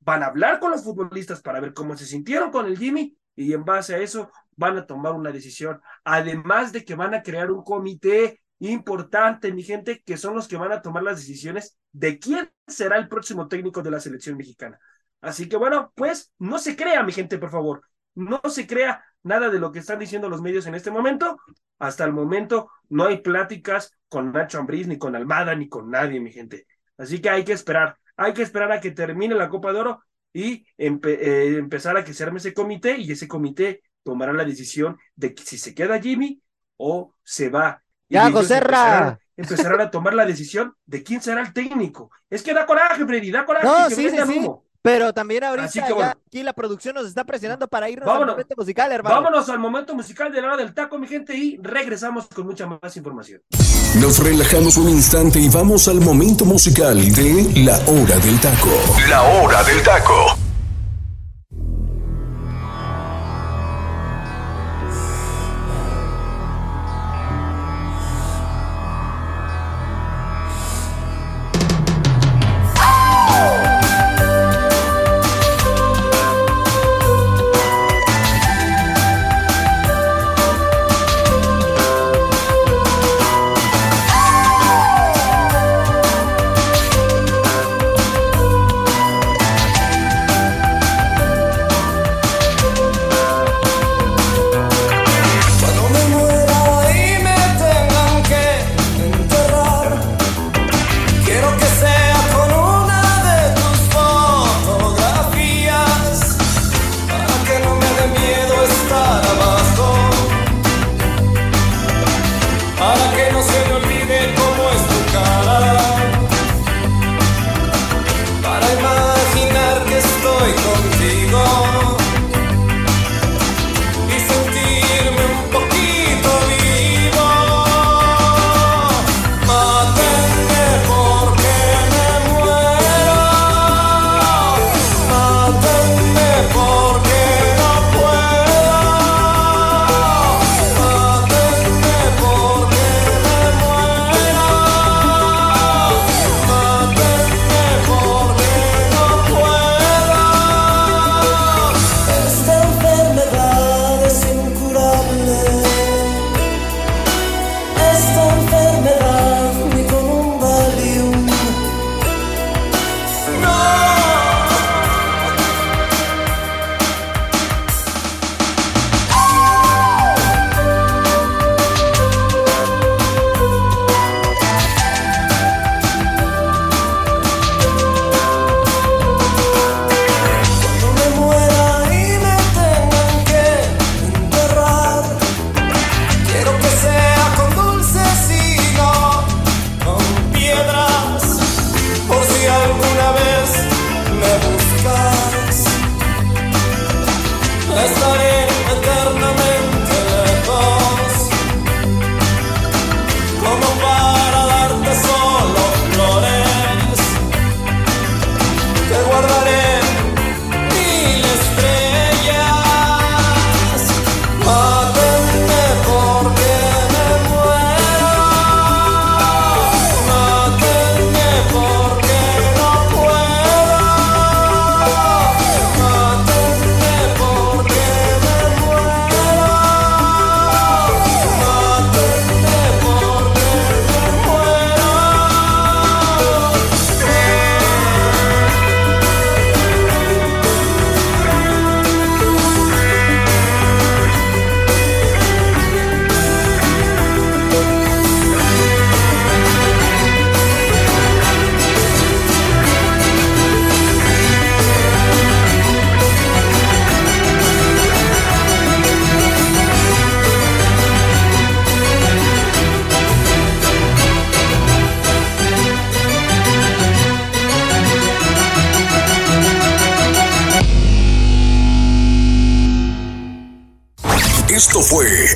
[0.00, 3.52] van a hablar con los futbolistas para ver cómo se sintieron con el Jimmy y
[3.52, 5.80] en base a eso van a tomar una decisión.
[6.04, 10.56] Además de que van a crear un comité importante, mi gente, que son los que
[10.56, 14.78] van a tomar las decisiones de quién será el próximo técnico de la selección mexicana.
[15.20, 17.82] Así que bueno, pues no se crea, mi gente, por favor.
[18.14, 21.38] No se crea nada de lo que están diciendo los medios en este momento.
[21.78, 26.20] Hasta el momento no hay pláticas con Nacho Ambriz, ni con Almada, ni con nadie,
[26.20, 26.66] mi gente.
[26.98, 30.04] Así que hay que esperar, hay que esperar a que termine la Copa de Oro
[30.30, 34.98] y eh, empezar a que se arme ese comité y ese comité tomará la decisión
[35.16, 36.42] de si se queda Jimmy
[36.76, 37.82] o se va.
[38.10, 38.60] Ya, José
[39.36, 42.10] empezarán, a tomar la decisión de quién será el técnico.
[42.28, 43.66] Es que da coraje, Freddy, da coraje.
[43.66, 44.50] No, sí, sí, sí.
[44.82, 45.86] Pero también ahorita
[46.26, 49.16] aquí la producción nos está presionando para irnos al momento musical, hermano.
[49.16, 52.66] Vámonos al momento musical de la hora del taco, mi gente, y regresamos con mucha
[52.66, 53.42] más información.
[54.00, 58.70] Nos relajamos un instante y vamos al momento musical de La Hora del Taco.
[59.08, 60.49] La Hora del Taco.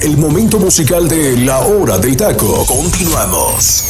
[0.04, 2.66] El momento musical de La Hora del Taco.
[2.66, 3.88] Continuamos.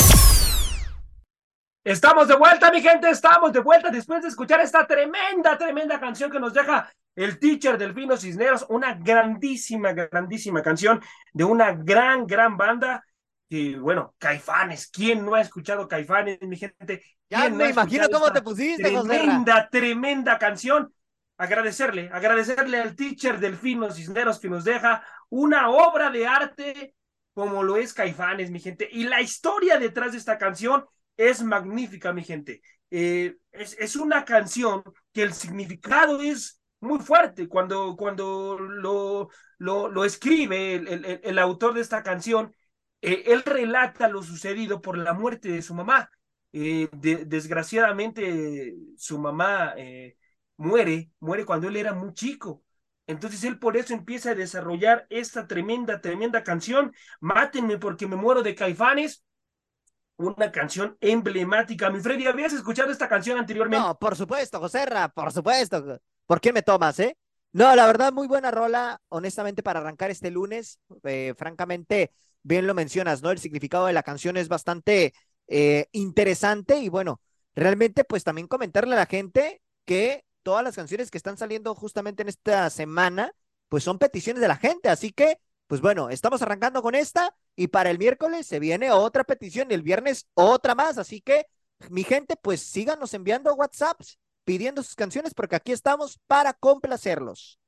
[1.82, 6.30] Estamos de vuelta, mi gente, estamos de vuelta después de escuchar esta tremenda, tremenda canción
[6.30, 11.02] que nos deja el teacher Delfino Cisneros, una grandísima, grandísima canción
[11.32, 13.04] de una gran, gran banda.
[13.48, 17.02] Y bueno, Caifanes, ¿quién no ha escuchado Caifanes, mi gente?
[17.28, 20.92] Ya me imagino cómo te pusiste, Tremenda, tremenda canción
[21.36, 26.94] agradecerle, agradecerle al teacher Delfino Cisneros que nos deja una obra de arte
[27.32, 28.88] como lo es Caifanes, mi gente.
[28.90, 30.84] Y la historia detrás de esta canción
[31.16, 32.62] es magnífica, mi gente.
[32.90, 39.28] Eh, es, es, una canción que el significado es muy fuerte cuando, cuando lo,
[39.58, 42.54] lo, lo escribe el, el, autor de esta canción.
[43.00, 46.08] Eh, él relata lo sucedido por la muerte de su mamá.
[46.52, 50.16] Eh, desgraciadamente, su mamá eh,
[50.56, 52.62] muere, muere cuando él era muy chico.
[53.06, 58.42] Entonces él por eso empieza a desarrollar esta tremenda, tremenda canción, Mátenme porque me muero
[58.42, 59.24] de caifanes,
[60.16, 61.90] una canción emblemática.
[61.90, 63.84] Mi Freddy, ¿habías escuchado esta canción anteriormente?
[63.84, 66.00] No, por supuesto, Joserra, por supuesto.
[66.26, 67.16] ¿Por qué me tomas, eh?
[67.52, 70.78] No, la verdad, muy buena rola, honestamente, para arrancar este lunes.
[71.04, 73.30] Eh, francamente, bien lo mencionas, ¿no?
[73.30, 75.14] El significado de la canción es bastante
[75.46, 77.20] eh, interesante y bueno,
[77.54, 82.22] realmente, pues también comentarle a la gente que todas las canciones que están saliendo justamente
[82.22, 83.34] en esta semana,
[83.68, 84.88] pues son peticiones de la gente.
[84.88, 89.24] Así que, pues bueno, estamos arrancando con esta y para el miércoles se viene otra
[89.24, 90.98] petición y el viernes otra más.
[90.98, 91.46] Así que,
[91.90, 97.58] mi gente, pues síganos enviando WhatsApps pidiendo sus canciones porque aquí estamos para complacerlos.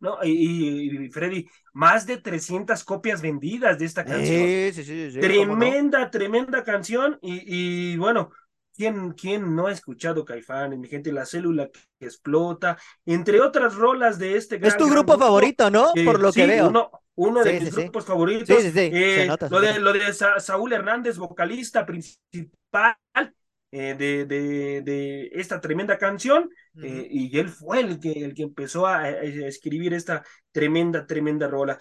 [0.00, 4.26] No, y, Freddy, más de 300 copias vendidas de esta canción.
[4.26, 7.18] Sí, sí, sí, tremenda, tremenda canción.
[7.22, 8.30] Y, y bueno,
[8.74, 10.78] ¿Quién, ¿Quién no ha escuchado Caifán?
[10.80, 15.70] Mi gente, la célula que explota, entre otras rolas de este Es tu grupo favorito,
[15.70, 15.92] ¿no?
[16.04, 16.68] Por lo que veo.
[16.68, 18.48] Uno, uno de mis grupos favoritos.
[18.60, 22.96] Sí, sí, eh, lo, de, lo de Saúl Hernández, vocalista principal
[23.70, 26.50] eh, de, de, de, esta tremenda canción,
[26.82, 31.78] eh, y él fue el que, el que empezó a, escribir esta tremenda, tremenda rola.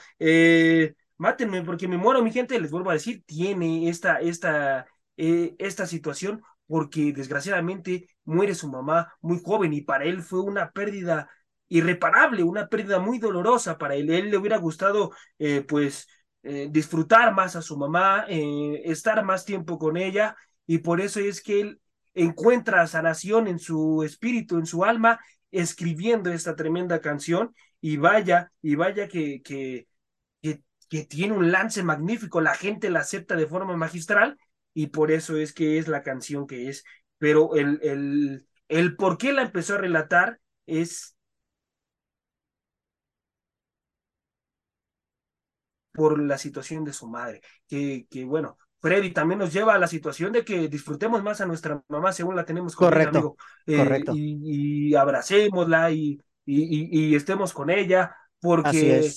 [1.18, 4.86] mátenme porque me muero, mi gente, les vuelvo a decir, tiene esta, esta,
[5.16, 11.30] esta situación porque desgraciadamente muere su mamá muy joven y para él fue una pérdida
[11.68, 14.10] irreparable, una pérdida muy dolorosa para él.
[14.12, 16.08] Él le hubiera gustado eh, pues
[16.44, 20.36] eh, disfrutar más a su mamá, eh, estar más tiempo con ella
[20.66, 21.82] y por eso es que él
[22.14, 25.20] encuentra sanación en su espíritu, en su alma,
[25.52, 29.88] escribiendo esta tremenda canción y vaya, y vaya que, que,
[30.42, 34.38] que, que tiene un lance magnífico, la gente la acepta de forma magistral
[34.74, 36.84] y por eso es que es la canción que es.
[37.18, 41.16] Pero el, el, el por qué la empezó a relatar es
[45.94, 49.88] por la situación de su madre, que, que bueno, Freddy también nos lleva a la
[49.88, 53.38] situación de que disfrutemos más a nuestra mamá según la tenemos con correcto, amigo.
[53.68, 54.12] Eh, correcto.
[54.16, 59.10] Y, y, abracémosla y, y, y, estemos con ella, porque,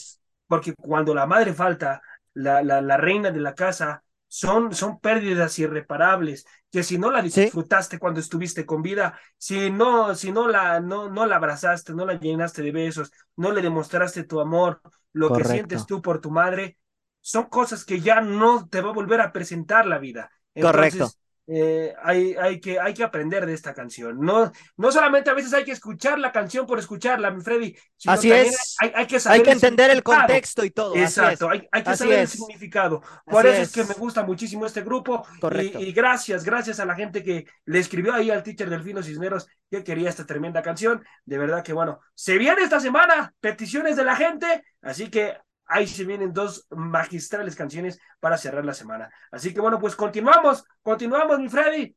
[0.47, 2.01] porque cuando la madre falta,
[2.35, 4.05] la, la, la reina de la casa
[4.37, 10.15] son, son pérdidas irreparables, que si no la disfrutaste cuando estuviste con vida, si no,
[10.15, 14.25] si no la, no, no la abrazaste, no la llenaste de besos, no le demostraste
[14.25, 14.83] tu amor,
[15.15, 16.77] lo que sientes tú por tu madre,
[17.23, 20.31] son cosas que ya no te va a volver a presentar la vida.
[20.55, 21.11] Correcto.
[21.49, 24.19] Eh, hay, hay, que, hay que aprender de esta canción.
[24.21, 27.77] No, no solamente a veces hay que escuchar la canción por escucharla, mi Freddy.
[28.07, 28.77] Así es.
[28.81, 30.97] Hay, que saber hay que entender el, contexto y todo.
[30.97, 33.01] Exacto, hay, que saber el significado.
[33.25, 33.73] Por eso es.
[33.73, 35.25] que me gusta muchísimo este grupo.
[35.53, 39.47] Y, y, gracias, gracias a la gente que le escribió ahí al teacher Delfino Cisneros
[39.71, 41.05] que quería esta tremenda canción.
[41.25, 45.37] De verdad que bueno, se viene esta semana peticiones de la gente, así que
[45.67, 49.11] ahí se vienen dos magistrales canciones para cerrar la semana.
[49.31, 51.95] Así que bueno, pues continuamos, continuamos, mi Freddy.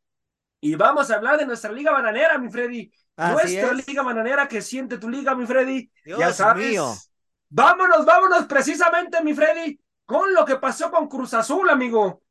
[0.62, 2.92] Y vamos a hablar de nuestra liga bananera, mi Freddy.
[3.18, 5.90] nuestra liga bananera que siente tu liga, mi Freddy.
[6.06, 7.12] ya sabes.
[7.50, 12.22] Vámonos, vámonos precisamente, mi Freddy, con lo que pasó con Cruz Azul, amigo.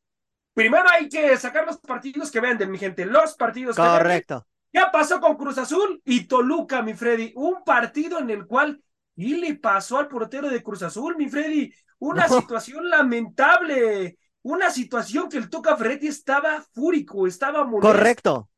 [0.52, 3.04] Primero hay que sacar los partidos que venden, mi gente.
[3.04, 3.98] Los partidos que venden.
[3.98, 4.46] Correcto.
[4.72, 7.32] Ya pasó con Cruz Azul y Toluca, mi Freddy.
[7.36, 8.82] Un partido en el cual
[9.18, 11.74] y le pasó al portero de Cruz Azul, mi Freddy.
[11.98, 14.16] Una situación lamentable.
[14.42, 17.88] Una situación que el Toca Ferretti estaba fúrico, estaba molesto.
[17.88, 18.50] Correcto.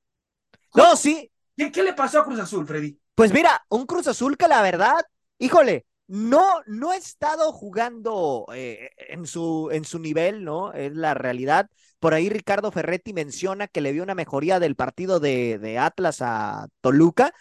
[0.75, 1.33] No, sí.
[1.57, 3.01] ¿Qué, ¿Qué, le pasó a Cruz Azul, Freddy?
[3.15, 5.01] Pues mira, un Cruz Azul que la verdad,
[5.39, 10.75] híjole, no, no ha estado jugando eh, en, su, en su nivel, ¿no?
[10.75, 11.71] Es la realidad.
[12.01, 16.19] Por ahí Ricardo Ferretti menciona que le vio una mejoría del partido de, de Atlas
[16.21, 17.33] a Toluca,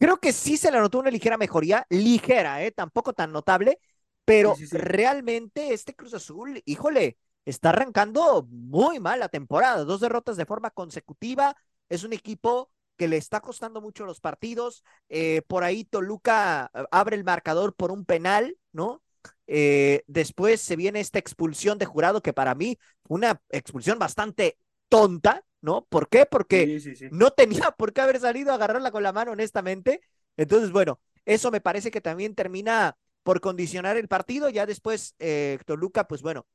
[0.00, 2.72] Creo que sí se le notó una ligera mejoría, ligera, ¿eh?
[2.72, 3.78] tampoco tan notable,
[4.24, 10.46] pero realmente este Cruz Azul, híjole, está arrancando muy mal la temporada, dos derrotas de
[10.46, 11.54] forma consecutiva,
[11.90, 16.84] es un equipo que le está costando mucho los partidos, eh, por ahí Toluca eh,
[16.90, 19.02] abre el marcador por un penal, ¿no?
[19.46, 24.56] Eh, después se viene esta expulsión de jurado que para mí una expulsión bastante
[24.88, 25.86] tonta, ¿no?
[25.86, 26.26] ¿Por qué?
[26.26, 26.80] Porque
[27.10, 30.00] no tenía por qué haber salido a agarrarla con la mano, honestamente.
[30.36, 34.48] Entonces, bueno, eso me parece que también termina por condicionar el partido.
[34.48, 36.46] Ya después, eh, Toluca, pues bueno,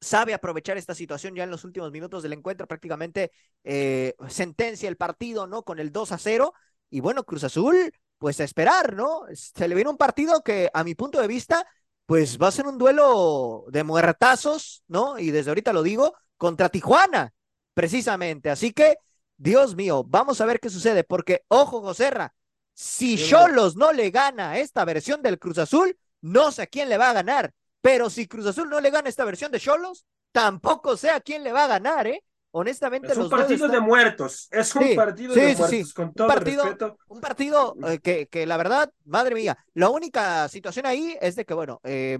[0.00, 3.32] sabe aprovechar esta situación ya en los últimos minutos del encuentro, prácticamente
[3.64, 5.62] eh, sentencia el partido, ¿no?
[5.62, 6.52] Con el 2 a 0.
[6.90, 9.22] Y bueno, Cruz Azul, pues a esperar, ¿no?
[9.34, 11.66] Se le viene un partido que, a mi punto de vista,
[12.06, 15.18] pues va a ser un duelo de muertazos, ¿no?
[15.18, 17.34] Y desde ahorita lo digo, contra Tijuana,
[17.78, 18.50] precisamente.
[18.50, 18.98] Así que,
[19.36, 22.34] Dios mío, vamos a ver qué sucede, porque, ojo, Joserra,
[22.74, 26.88] si Cholos no le gana a esta versión del Cruz Azul, no sé a quién
[26.88, 27.52] le va a ganar.
[27.80, 31.44] Pero si Cruz Azul no le gana esta versión de Cholos, tampoco sé a quién
[31.44, 32.24] le va a ganar, ¿eh?
[32.50, 34.48] Honestamente, es un partido de muertos.
[34.50, 36.98] Es un partido de muertos, con todo un partido, respeto.
[37.06, 41.44] Un partido eh, que, que, la verdad, madre mía, la única situación ahí es de
[41.44, 42.18] que, bueno, eh,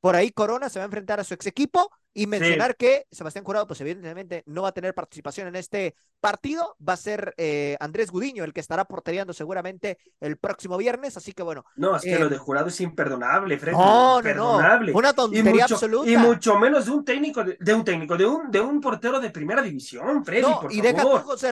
[0.00, 3.44] por ahí Corona se va a enfrentar a su ex equipo y mencionar que Sebastián
[3.44, 7.76] Curado, pues evidentemente no va a tener participación en este partido, va a ser eh,
[7.78, 11.64] Andrés Gudiño el que estará porteriando seguramente el próximo viernes, así que bueno.
[11.76, 13.72] No, es que lo de Jurado es imperdonable, Fred.
[13.72, 14.92] No, imperdonable.
[14.92, 16.10] no, una tontería absoluta.
[16.10, 19.28] Y mucho menos de un técnico, de, un técnico, de un, de un portero de
[19.28, 21.50] primera división, Freddy, no, por y deja tú, José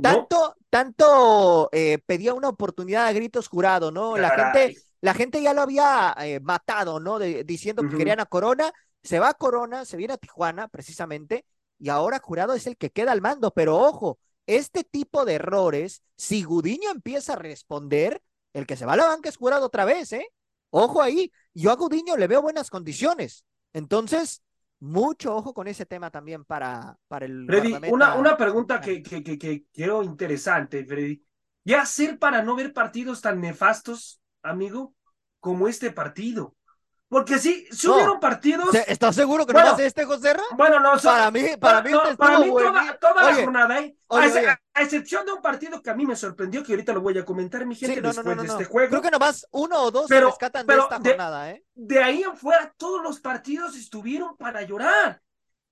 [0.00, 4.16] tanto, tanto eh, pedía una oportunidad a gritos Jurado, ¿no?
[4.16, 7.18] La gente, la gente ya lo había eh, matado, ¿no?
[7.18, 8.72] diciendo que querían a Corona
[9.02, 11.44] se va a Corona, se viene a Tijuana precisamente,
[11.78, 16.02] y ahora Jurado es el que queda al mando, pero ojo, este tipo de errores,
[16.16, 18.22] si Gudiño empieza a responder,
[18.52, 20.26] el que se va a la banca es Jurado otra vez, ¿eh?
[20.70, 23.44] Ojo ahí, yo a Gudiño le veo buenas condiciones.
[23.72, 24.42] Entonces,
[24.78, 27.46] mucho ojo con ese tema también para, para el.
[27.46, 31.24] Freddy, una, una pregunta que, que, que, que creo interesante, Freddy.
[31.64, 34.94] ¿Qué hacer para no ver partidos tan nefastos, amigo,
[35.38, 36.56] como este partido?
[37.10, 38.72] Porque sí, si hubieron partidos.
[38.86, 41.90] ¿Estás seguro que no va a ser este, José Bueno, no, para mí, para mí,
[42.16, 42.52] para mí
[43.00, 43.96] toda, la jornada, ¿eh?
[44.08, 47.24] a, excepción de un partido que a mí me sorprendió, que ahorita lo voy a
[47.24, 48.90] comentar, mi gente, después de este juego.
[48.90, 51.64] Creo que nomás uno o dos se rescatan de esta jornada, ¿eh?
[51.74, 55.20] De ahí en fuera, todos los partidos estuvieron para llorar.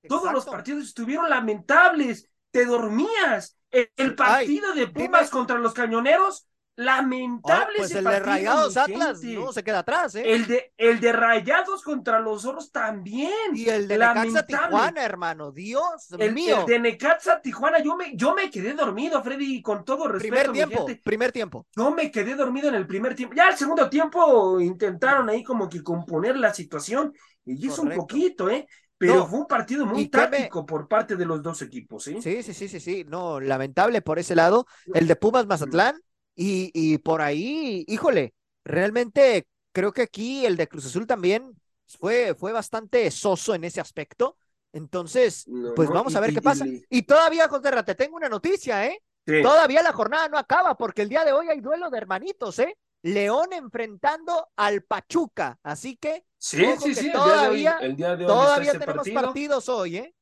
[0.09, 2.29] Todos los partidos estuvieron lamentables.
[2.51, 3.57] Te dormías.
[3.71, 6.48] El, partido de Pumas contra los Cañoneros
[6.79, 10.23] Lamentable pues el de Rayados Atlas no se queda atrás, ¿eh?
[10.25, 13.33] El de, el de Rayados contra los Zorros también.
[13.53, 16.61] Y el de Necaxa Tijuana, hermano, Dios el, mío.
[16.61, 20.53] El de Necaxa Tijuana, yo me, yo me quedé dormido, Freddy, con todo respeto.
[20.53, 21.67] Primer tiempo, primer tiempo.
[21.77, 23.35] Yo me quedé dormido en el primer tiempo.
[23.35, 27.13] Ya el segundo tiempo intentaron ahí como que componer la situación
[27.45, 28.69] y hizo un poquito, ¿eh?
[28.97, 32.23] Pero fue un partido muy táctico por parte de los dos equipos, ¿sí?
[32.23, 33.05] Sí, sí, sí, sí, sí.
[33.05, 34.67] No, lamentable por ese lado.
[34.95, 36.01] El de Pumas Mazatlán
[36.39, 38.33] y, y por ahí, híjole,
[38.65, 41.53] realmente creo que aquí el de Cruz Azul también
[41.99, 44.37] fue, fue bastante soso en ese aspecto.
[44.73, 46.65] Entonces, pues vamos a ver qué pasa.
[46.89, 49.03] Y todavía, José te tengo una noticia, ¿eh?
[49.43, 52.77] Todavía la jornada no acaba porque el día de hoy hay duelo de hermanitos, ¿eh?
[53.03, 55.59] León enfrentando al Pachuca.
[55.63, 60.15] Así que, sí, sí, sí, todavía, el día de hoy, todavía tenemos partidos hoy, ¿eh?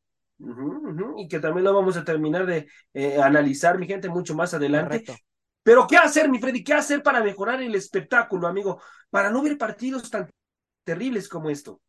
[1.18, 5.04] Y que también lo vamos a terminar de eh, analizar, mi gente, mucho más adelante.
[5.66, 6.62] Pero ¿qué hacer, mi Freddy?
[6.62, 8.80] ¿Qué hacer para mejorar el espectáculo, amigo?
[9.10, 10.30] Para no ver partidos tan
[10.84, 11.80] terribles como esto.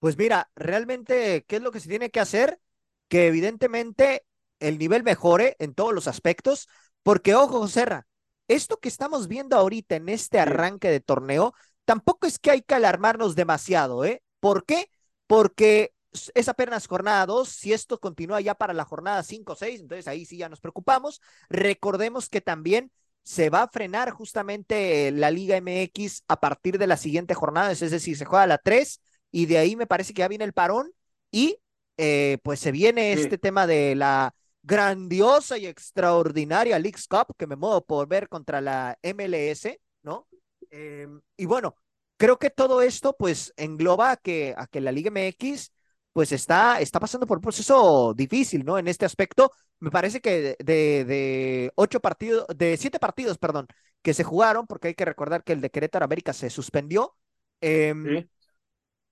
[0.00, 2.58] Pues mira, realmente, ¿qué es lo que se tiene que hacer?
[3.06, 4.26] Que evidentemente
[4.58, 6.68] el nivel mejore en todos los aspectos,
[7.04, 8.08] porque ojo, Serra,
[8.48, 11.54] esto que estamos viendo ahorita en este arranque de torneo,
[11.84, 14.20] tampoco es que hay que alarmarnos demasiado, ¿eh?
[14.40, 14.90] ¿Por qué?
[15.28, 15.94] Porque
[16.34, 20.08] es apenas jornada 2, si esto continúa ya para la jornada 5 o 6, entonces
[20.08, 21.20] ahí sí ya nos preocupamos.
[21.48, 22.90] Recordemos que también
[23.22, 27.80] se va a frenar justamente la Liga MX a partir de la siguiente jornada, es
[27.80, 29.00] decir, se juega la 3
[29.30, 30.92] y de ahí me parece que ya viene el parón
[31.30, 31.58] y
[31.96, 37.56] eh, pues se viene este tema de la grandiosa y extraordinaria Leagues Cup que me
[37.56, 40.26] muevo por ver contra la MLS, ¿no?
[40.70, 41.76] Em, y bueno,
[42.16, 45.71] creo que todo esto pues engloba que, a que la Liga MX
[46.12, 48.78] pues está, está pasando por un proceso difícil, ¿no?
[48.78, 53.66] En este aspecto, me parece que de, de, ocho partidos, de siete partidos, perdón,
[54.02, 57.16] que se jugaron, porque hay que recordar que el de Querétaro América se suspendió,
[57.60, 58.28] em,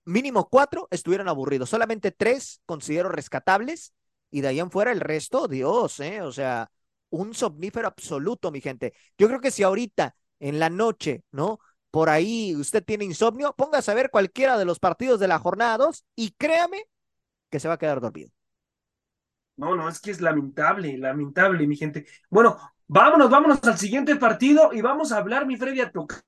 [0.04, 3.94] mínimo cuatro estuvieron aburridos, solamente tres considero rescatables,
[4.30, 6.22] y de ahí en fuera el resto, Dios, ¿eh?
[6.22, 6.70] O sea,
[7.10, 8.94] un somnífero absoluto, mi gente.
[9.18, 11.58] Yo creo que si ahorita, en la noche, ¿no?
[11.90, 15.78] Por ahí usted tiene insomnio, póngase a ver cualquiera de los partidos de la jornada
[15.78, 16.84] 2 y créame
[17.50, 18.30] que se va a quedar dormido.
[19.56, 22.06] No, no, es que es lamentable, lamentable, mi gente.
[22.30, 26.22] Bueno, vámonos, vámonos al siguiente partido y vamos a hablar, mi Freddy, a tocar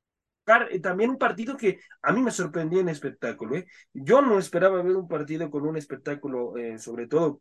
[0.70, 3.56] eh, también un partido que a mí me sorprendió en espectáculo.
[3.56, 3.66] ¿eh?
[3.94, 7.40] Yo no esperaba ver un partido con un espectáculo, eh, sobre todo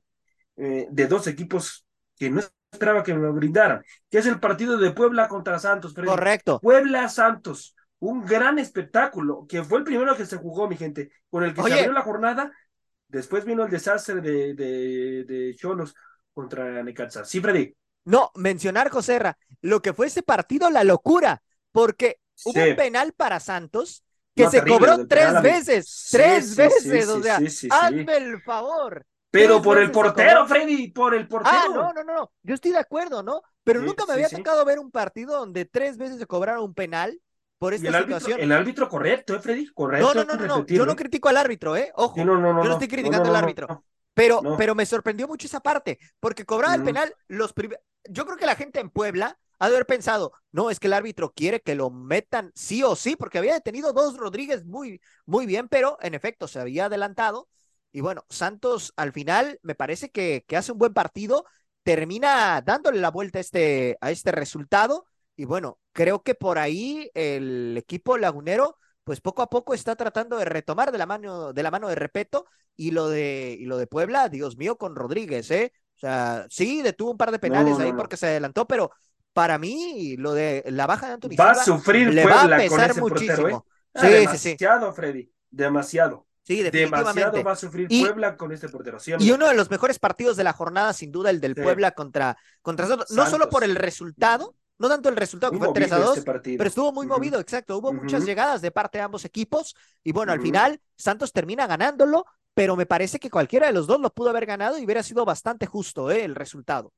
[0.56, 2.42] eh, de dos equipos que no
[2.72, 5.94] esperaba que me lo brindaran, que es el partido de Puebla contra Santos.
[5.94, 6.08] Freddy.
[6.08, 6.60] Correcto.
[6.60, 11.44] Puebla Santos, un gran espectáculo, que fue el primero que se jugó, mi gente, con
[11.44, 12.52] el que se abrió la jornada
[13.12, 15.94] Después vino el desastre de, de, Cholos
[16.34, 17.26] contra Necaxa.
[17.26, 17.76] Sí, Freddy.
[18.06, 21.44] No, mencionar, Joserra, lo que fue ese partido, la locura.
[21.74, 27.40] porque hubo un penal para Santos que se cobró tres veces, tres veces, o sea,
[27.70, 29.06] hazme el favor.
[29.30, 31.56] Pero por el portero, Freddy, por el portero.
[31.56, 33.42] Ah, no, no, no, yo estoy de acuerdo, ¿no?
[33.64, 37.20] Pero nunca me había tocado ver un partido donde tres veces se cobraron un penal
[37.62, 38.40] por esta situación.
[38.40, 39.68] el árbitro correcto, ¿eh, Freddy?
[39.68, 40.16] Correcto.
[40.16, 41.92] No, no, no, no, yo no critico al árbitro, ¿eh?
[41.94, 43.86] Ojo, no, no, no, yo no estoy criticando al árbitro.
[44.16, 47.54] Pero, pero me sorprendió mucho esa parte, porque cobraba el penal los
[48.10, 50.94] Yo creo que la gente en Puebla ha de haber pensado, no, es que el
[50.94, 55.46] árbitro quiere que lo metan sí o sí, porque había detenido dos Rodríguez muy, muy
[55.46, 57.48] bien, pero en efecto se había adelantado.
[57.92, 61.46] Y bueno, Santos al final me parece que, que hace un buen partido,
[61.84, 65.06] termina dándole la vuelta a este, a este resultado.
[65.36, 70.38] Y bueno, creo que por ahí el equipo lagunero, pues poco a poco está tratando
[70.38, 73.78] de retomar de la mano de la mano de Repeto y lo de, y lo
[73.78, 75.74] de Puebla, Dios mío, con Rodríguez, ¿eh?
[75.98, 78.92] O sea, sí, detuvo un par de penales ahí porque se adelantó, pero
[79.34, 82.96] para mí, lo de la baja de Anthony va a sufrir le va a pesar
[82.98, 83.66] muchísimo.
[83.94, 86.28] Ah, sí, demasiado, Freddy, demasiado.
[86.44, 87.20] Sí, definitivamente.
[87.20, 88.98] Demasiado va a sufrir Puebla con este portero.
[89.20, 92.38] y uno de los mejores partidos de la jornada, sin duda, el del Puebla contra,
[92.62, 96.18] contra No solo por el resultado, no tanto el resultado que fue 3 a 2,
[96.18, 97.78] este pero estuvo muy movido, exacto.
[97.78, 99.76] Hubo muchas llegadas de parte de ambos equipos.
[100.04, 104.02] Y bueno, al final, Santos termina ganándolo, pero me parece que cualquiera de los dos
[104.02, 106.26] lo pudo haber ganado y hubiera sido bastante justo ¿eh?
[106.26, 106.92] el resultado.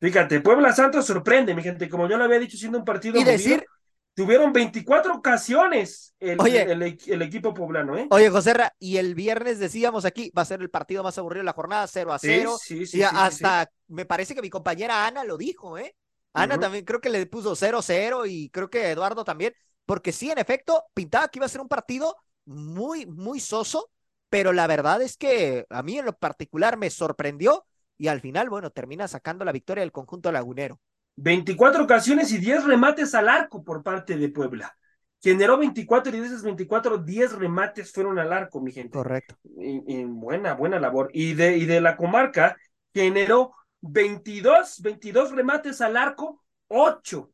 [0.00, 3.20] Fíjate, Puebla Santos sorprende, mi gente, como yo lo había dicho, siendo un partido.
[3.20, 3.64] Y decir.
[4.14, 8.06] Tuvieron 24 ocasiones el, el, equipo poblano, ¿eh?
[8.08, 11.44] Oye, José, y el viernes decíamos aquí, va a ser el partido más aburrido de
[11.44, 12.56] la jornada, 0 a 0.
[12.58, 15.94] Sí, sí, y hasta me parece que mi compañera Ana lo dijo, ¿eh?
[16.36, 20.38] Ana también creo que le puso 0-0 y creo que Eduardo también, porque sí, en
[20.38, 23.90] efecto, pintaba que iba a ser un partido muy, muy soso,
[24.28, 27.64] pero la verdad es que a mí en lo particular me sorprendió
[27.98, 30.80] y al final, bueno, termina sacando la victoria del conjunto lagunero.
[31.16, 34.76] 24 ocasiones y 10 remates al arco por parte de Puebla.
[35.22, 38.90] Generó 24 y de esas 24, 10 remates fueron al arco, mi gente.
[38.90, 39.36] Correcto.
[39.58, 41.10] Y, buena, buena labor.
[41.14, 42.56] Y de, y de la comarca
[42.92, 43.54] generó
[43.88, 47.30] 22, 22 remates al arco, 8,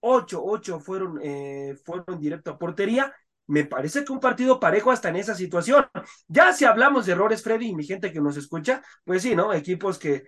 [0.00, 1.76] 8, 8 fueron, eh,
[2.18, 3.14] directo a portería
[3.46, 5.86] me parece que un partido parejo hasta en esa situación.
[6.28, 9.52] Ya si hablamos de errores, Freddy, y mi gente que nos escucha, pues sí, ¿no?
[9.52, 10.24] Equipos que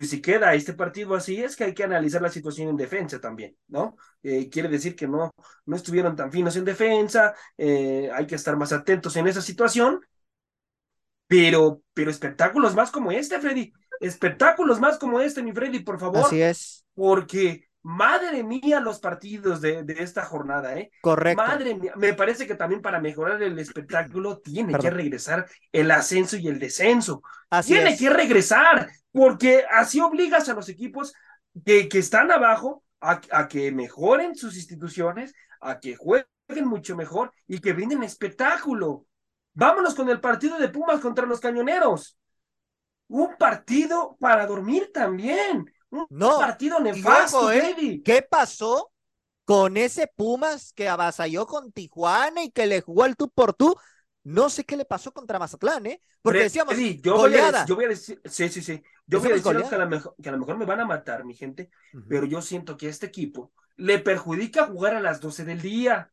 [0.00, 3.56] si queda este partido así, es que hay que analizar la situación en defensa también,
[3.68, 3.96] ¿no?
[4.22, 5.32] Eh, quiere decir que no,
[5.64, 10.00] no estuvieron tan finos en defensa, eh, hay que estar más atentos en esa situación,
[11.26, 16.24] pero, pero espectáculos más como este, Freddy, espectáculos más como este, mi Freddy, por favor.
[16.24, 16.84] Así es.
[16.94, 20.90] Porque Madre mía, los partidos de, de, esta jornada, ¿eh?
[21.00, 21.42] Correcto.
[21.42, 26.36] Madre mía, me parece que también para mejorar el espectáculo tiene que regresar el ascenso
[26.36, 27.22] y el descenso.
[27.64, 31.14] tiene que regresar, porque así obligas a los equipos
[31.64, 36.26] que, que están abajo a, a, que mejoren sus instituciones, a que jueguen
[36.66, 39.06] mucho mejor y que brinden espectáculo.
[39.54, 42.18] Vámonos con el partido de Pumas contra los Cañoneros.
[43.10, 45.66] Un partido para dormir también
[46.10, 48.00] no, partido nefasto, ¿eh?
[48.04, 48.92] ¿Qué pasó
[49.44, 53.74] con ese Pumas que avasalló con Tijuana y que le jugó el tú por tú?
[54.22, 56.02] No sé qué le pasó contra Mazatlán, ¿eh?
[56.22, 58.82] Porque decíamos, yo, Voy a, yo voy a decir, sí, sí, sí.
[59.06, 60.84] Yo voy a decir que a, lo mejor, que a lo mejor me van a
[60.84, 61.70] matar, mi gente,
[62.08, 66.12] pero yo siento que a este equipo le perjudica jugar a las 12 del día.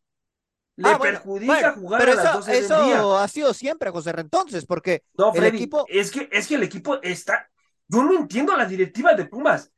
[0.78, 2.96] Le ah, perjudica jugar a las 12 del día.
[2.96, 5.86] Eso ha sido siempre, José entonces, porque no, el equipo.
[5.90, 7.50] Es que, es que el equipo está
[7.88, 9.72] yo no entiendo la directiva de Pumas.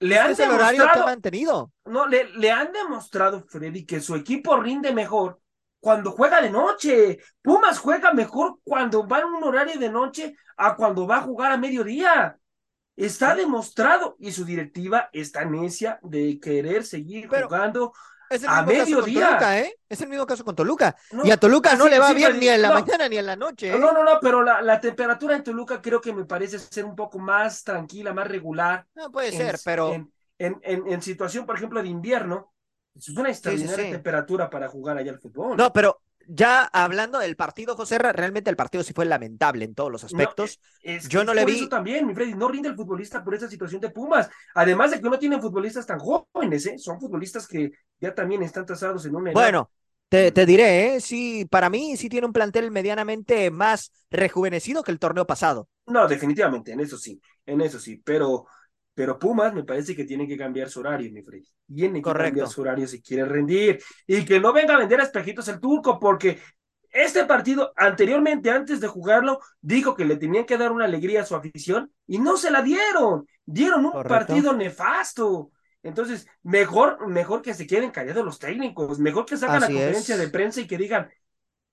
[0.00, 1.72] Le han demostrado, mantenido.
[1.84, 5.40] No, le, le han demostrado, Freddy, que su equipo rinde mejor
[5.80, 7.18] cuando juega de noche.
[7.42, 11.52] Pumas juega mejor cuando va en un horario de noche a cuando va a jugar
[11.52, 12.38] a mediodía.
[12.96, 17.92] Está demostrado y su directiva está necia de querer seguir jugando
[18.30, 19.58] es el a mediodía.
[19.58, 19.74] ¿eh?
[19.88, 20.96] Es el mismo caso con Toluca.
[21.24, 23.74] y a Toluca no le va bien ni en la mañana ni en la noche.
[23.74, 23.78] ¿eh?
[23.78, 26.94] No, no, no, pero la, la, temperatura en Toluca creo que me parece ser un
[26.94, 28.86] poco más tranquila, más regular.
[28.94, 29.92] No puede ser, pero.
[29.92, 32.52] En, en, en, situación, por ejemplo, de invierno,
[32.94, 35.56] es una extraordinaria temperatura para jugar allá al fútbol.
[35.56, 36.00] No, pero
[36.30, 40.60] ya hablando del partido, José, realmente el partido sí fue lamentable en todos los aspectos.
[41.08, 41.56] Yo no le vi.
[41.56, 44.28] Eso también, mi Freddy, no rinde el futbolista por esa situación de Pumas.
[44.54, 46.78] Además de que no tienen futbolistas tan jóvenes, ¿eh?
[46.78, 49.32] son futbolistas que ya también están tasados en un.
[49.32, 49.70] Bueno,
[50.10, 51.00] te, te, diré, ¿eh?
[51.00, 55.68] sí, para mí sí tiene un plantel medianamente más rejuvenecido que el torneo pasado.
[55.86, 58.46] No, definitivamente, en eso sí, en eso sí, pero
[58.98, 61.46] pero Pumas me parece que tiene que cambiar su horario, mi Freddy.
[61.72, 63.80] Tiene que cambiar su horario si quiere rendir.
[64.08, 66.40] Y que no venga a vender a espejitos el turco, porque
[66.90, 71.24] este partido, anteriormente, antes de jugarlo, dijo que le tenían que dar una alegría a
[71.24, 73.28] su afición y no se la dieron.
[73.46, 75.52] Dieron un partido nefasto.
[75.84, 80.26] Entonces, mejor, mejor que se queden callados los técnicos, mejor que sacan la conferencia de
[80.26, 81.08] prensa y que digan,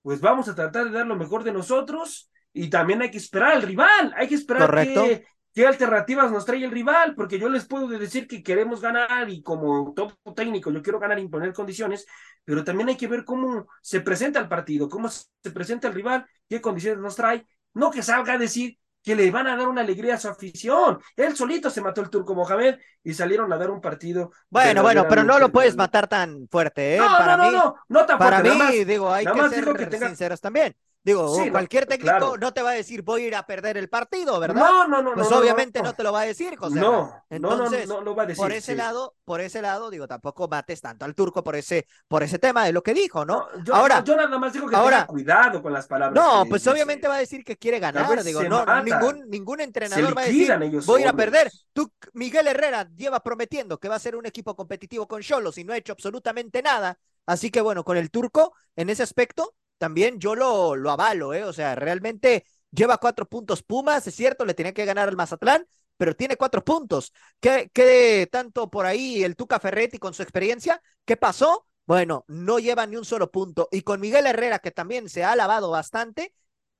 [0.00, 3.54] pues vamos a tratar de dar lo mejor de nosotros y también hay que esperar
[3.54, 7.66] al rival, hay que esperar qué, qué alternativas nos trae el rival, porque yo les
[7.66, 12.06] puedo decir que queremos ganar y como top técnico yo quiero ganar y imponer condiciones,
[12.44, 16.26] pero también hay que ver cómo se presenta el partido, cómo se presenta el rival,
[16.48, 19.82] qué condiciones nos trae, no que salga a decir que le van a dar una
[19.82, 20.98] alegría a su afición.
[21.16, 24.32] Él solito se mató el turco Mohamed y salieron a dar un partido.
[24.50, 26.98] Bueno, bueno, pero no lo puedes matar tan fuerte, ¿eh?
[26.98, 29.24] No, para no, mí, no, no, no tan Para fuerte, mí, nada más, digo, hay
[29.24, 30.76] nada que más ser digo que tenga- sinceros también.
[31.06, 32.36] Digo, Sí, no, cualquier técnico claro.
[32.36, 34.56] no te va a decir voy a ir a perder el partido, ¿verdad?
[34.60, 35.84] No, no, no, pues no, no, obviamente no.
[35.84, 36.80] no, te lo va a decir, José.
[36.80, 38.42] No, no, no, Entonces, no, no lo va a decir.
[38.42, 38.76] por ese sí.
[38.76, 42.64] lado, por ese lado, digo, tampoco mates tanto al turco por ese, por ese tema
[42.64, 43.46] de lo que dijo, ¿no?
[43.56, 46.20] No, yo, ahora, yo nada más digo que ahora- tenga cuidado con las palabras.
[46.20, 46.70] no, que pues dice.
[46.70, 48.82] obviamente va a decir que quiere ganar, digo, no, mata.
[48.82, 50.52] ningún, ningún entrenador va a decir
[50.86, 51.52] voy a ir a perder.
[51.72, 55.62] Tú, Miguel Herrera lleva prometiendo que va a ser un equipo competitivo con Cholos y
[55.62, 56.98] no ha hecho absolutamente nada.
[57.26, 61.44] Así que bueno, con el turco, en ese aspecto, también yo lo, lo avalo, ¿eh?
[61.44, 65.66] O sea, realmente lleva cuatro puntos Pumas, es cierto, le tenía que ganar al Mazatlán,
[65.96, 67.12] pero tiene cuatro puntos.
[67.40, 70.82] ¿Qué, qué tanto por ahí el Tuca Ferretti con su experiencia?
[71.04, 71.66] ¿Qué pasó?
[71.86, 73.68] Bueno, no lleva ni un solo punto.
[73.70, 76.34] Y con Miguel Herrera, que también se ha alabado bastante,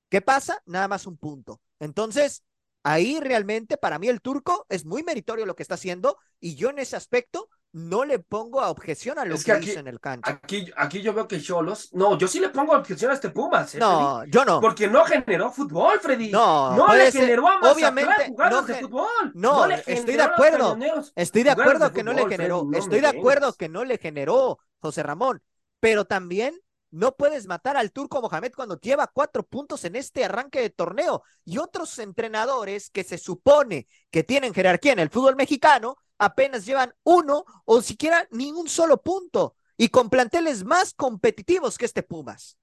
[0.09, 0.61] ¿qué pasa?
[0.65, 1.61] Nada más un punto.
[1.79, 2.43] Entonces,
[2.83, 6.69] ahí realmente para mí el turco es muy meritorio lo que está haciendo y yo
[6.69, 9.79] en ese aspecto no le pongo a objeción a lo Es que, que aquí- hizo
[9.79, 10.31] en el cancha.
[10.31, 11.89] Aquí, aquí yo veo que Cholos.
[11.93, 13.91] No, yo sí le pongo objeción a este Pumas, ¿eh, Freddy?
[13.91, 14.59] No, yo no.
[14.61, 16.31] Porque no generó fútbol, Freddy.
[16.31, 19.31] No, no le ser- generó a obviamente, no de fútbol.
[19.35, 20.77] no, le estoy de acuerdo.
[21.15, 23.97] Estoy de acuerdo que no le generó, Freddy, no estoy de acuerdo que no le
[23.97, 25.41] generó José Ramón,
[25.79, 26.59] pero también
[26.89, 31.21] no puedes matar al turco Mohamed cuando lleva cuatro puntos en este arranque de torneo
[31.43, 36.93] y otros entrenadores que se supone que tienen jerarquía en el fútbol mexicano apenas llevan
[37.03, 42.57] uno o siquiera ni un solo punto y con planteles más competitivos que este Pumas.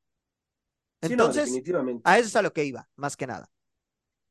[1.03, 1.51] Sí, no, Entonces,
[2.05, 3.51] a eso es a lo que iba, más que nada.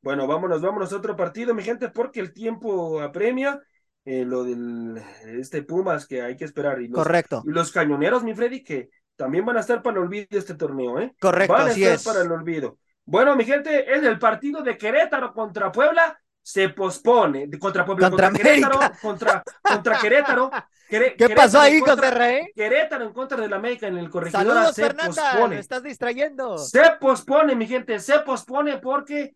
[0.02, 3.60] Bueno, vámonos, vámonos a otro partido, mi gente, porque el tiempo apremia.
[4.04, 6.80] eh, lo del este Pumas que hay que esperar.
[6.82, 10.02] Y los, Correcto, y los cañoneros, mi Freddy, que también van a estar para el
[10.04, 11.14] olvido de este torneo, ¿eh?
[11.20, 12.02] correcto, Van a estar es.
[12.02, 12.78] para el olvido.
[13.06, 16.18] Bueno, mi gente, es el partido de Querétaro contra Puebla.
[16.46, 17.46] Se pospone.
[17.46, 18.78] De- Contra Puebla, Contra contra, Querétaro.
[19.00, 20.50] Contra, contra Querétaro.
[20.90, 22.52] Quere- ¿Qué pasó Querétaro ahí, en contra- José Rey?
[22.54, 24.46] Querétaro en contra del América en el corregidor.
[24.46, 25.54] Saludos, se Fernanda, pospone.
[25.54, 26.58] lo estás distrayendo.
[26.58, 29.34] Se pospone, mi gente, se pospone porque,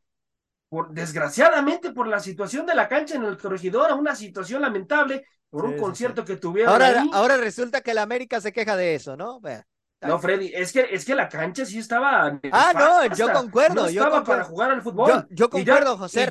[0.69, 5.63] por, desgraciadamente, por la situación de la cancha en el corregidor, una situación lamentable, por
[5.63, 7.11] Sí, un sí, concierto que tuvieron Ahora, ahí.
[7.15, 9.41] ahora resulta que el América se queja de eso, ¿no?
[9.41, 9.67] Vea.
[10.03, 12.39] No, Freddy, es que, es que la cancha sí estaba.
[12.53, 14.25] Ah, no, yo concuerdo, No yo estaba concuerdo.
[14.27, 15.09] para jugar al fútbol.
[15.11, 16.29] Yo, yo concuerdo, José.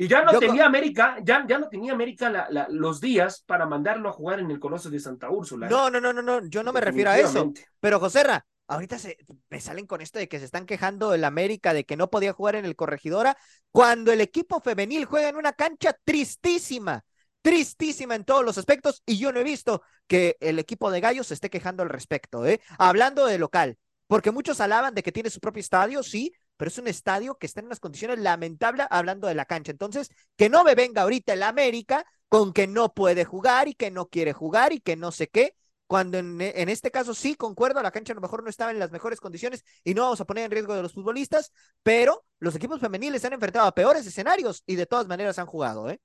[0.00, 3.42] Y ya no Yo tenía América, ya, ya no tenía América la- la- los días
[3.44, 5.68] para mandarlo a jugar en el Coloso de Santa Úrsula.
[5.68, 7.52] No, no, no, no, no, yo no me refiero a eso.
[7.80, 9.16] Pero, José Ra, ahorita se,
[9.50, 12.32] me salen con esto de que se están quejando el América de que no podía
[12.32, 13.36] jugar en el Corregidora
[13.72, 17.02] cuando el equipo femenil juega en una cancha tristísima,
[17.42, 21.26] tristísima en todos los aspectos y yo no he visto que el equipo de Gallos
[21.26, 22.60] se esté quejando al respecto, ¿eh?
[22.78, 26.76] Hablando de local, porque muchos alaban de que tiene su propio estadio, sí, pero es
[26.76, 29.72] un estadio que está en unas condiciones lamentables hablando de la cancha.
[29.72, 33.90] Entonces, que no me venga ahorita el América con que no puede jugar y que
[33.90, 35.54] no quiere jugar y que no sé qué,
[35.86, 38.90] cuando en, este caso sí concuerdo, la cancha a lo mejor no estaba en las
[38.90, 41.50] mejores condiciones y no vamos a poner en riesgo de los futbolistas,
[41.82, 45.88] pero los equipos femeniles han enfrentado a peores escenarios y de todas maneras han jugado,
[45.88, 45.98] ¿eh?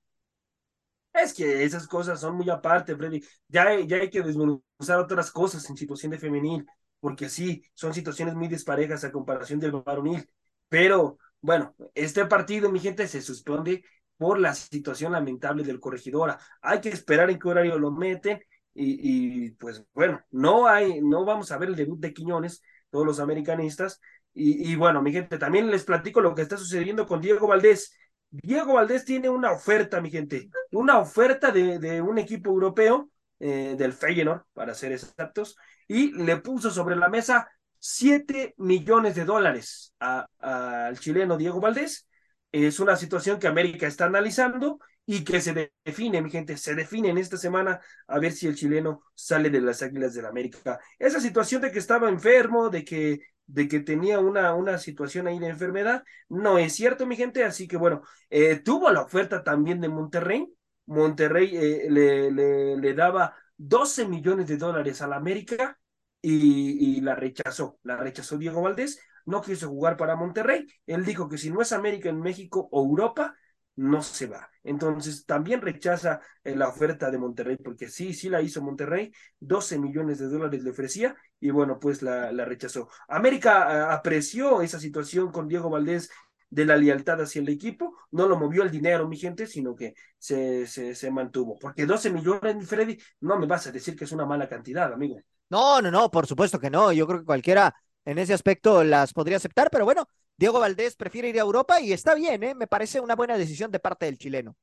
[1.12, 3.22] Es que esas cosas son muy aparte, Freddy.
[3.46, 6.66] Ya, ya hay que desmenuzar otras cosas en situación de femenil,
[6.98, 10.28] porque sí, son situaciones muy desparejas a comparación del varonil.
[10.74, 13.84] Pero bueno, este partido, mi gente, se suspende
[14.16, 16.36] por la situación lamentable del corregidora.
[16.62, 18.40] Hay que esperar en qué horario lo meten
[18.74, 22.60] y, y, pues bueno, no hay, no vamos a ver el debut de Quiñones,
[22.90, 24.00] todos los americanistas.
[24.32, 27.96] Y, y bueno, mi gente, también les platico lo que está sucediendo con Diego Valdés.
[28.30, 33.76] Diego Valdés tiene una oferta, mi gente, una oferta de, de un equipo europeo, eh,
[33.78, 35.56] del Feyenoord, para ser exactos,
[35.86, 37.48] y le puso sobre la mesa
[37.86, 42.08] 7 millones de dólares al chileno Diego Valdés.
[42.50, 47.10] Es una situación que América está analizando y que se define, mi gente, se define
[47.10, 50.80] en esta semana a ver si el chileno sale de las Águilas del América.
[50.98, 55.38] Esa situación de que estaba enfermo, de que, de que tenía una, una situación ahí
[55.38, 59.82] de enfermedad, no es cierto, mi gente, así que bueno, eh, tuvo la oferta también
[59.82, 60.50] de Monterrey.
[60.86, 65.78] Monterrey eh, le, le, le, daba 12 millones de dólares a la América
[66.24, 67.78] y, la rechazó.
[67.82, 70.66] La rechazó Diego Valdés, no quiso jugar para Monterrey.
[70.86, 73.34] Él dijo que si no es América en México o Europa,
[73.76, 74.48] no se va.
[74.62, 79.78] Entonces también rechaza eh, la oferta de Monterrey, porque sí, sí la hizo Monterrey, 12
[79.78, 82.88] millones de dólares le ofrecía y bueno, pues la, rechazó.
[83.08, 86.10] América ah, apreció esa situación con Diego Valdés
[86.54, 89.94] de la lealtad hacia el equipo, no lo movió el dinero, mi gente, sino que
[90.18, 91.58] se, se, se mantuvo.
[91.58, 95.20] Porque 12 millones, Freddy, no me vas a decir que es una mala cantidad, amigo.
[95.50, 96.92] No, no, no, por supuesto que no.
[96.92, 97.74] Yo creo que cualquiera
[98.04, 101.92] en ese aspecto las podría aceptar, pero bueno, Diego Valdés prefiere ir a Europa y
[101.92, 102.54] está bien, ¿eh?
[102.54, 104.56] me parece una buena decisión de parte del chileno.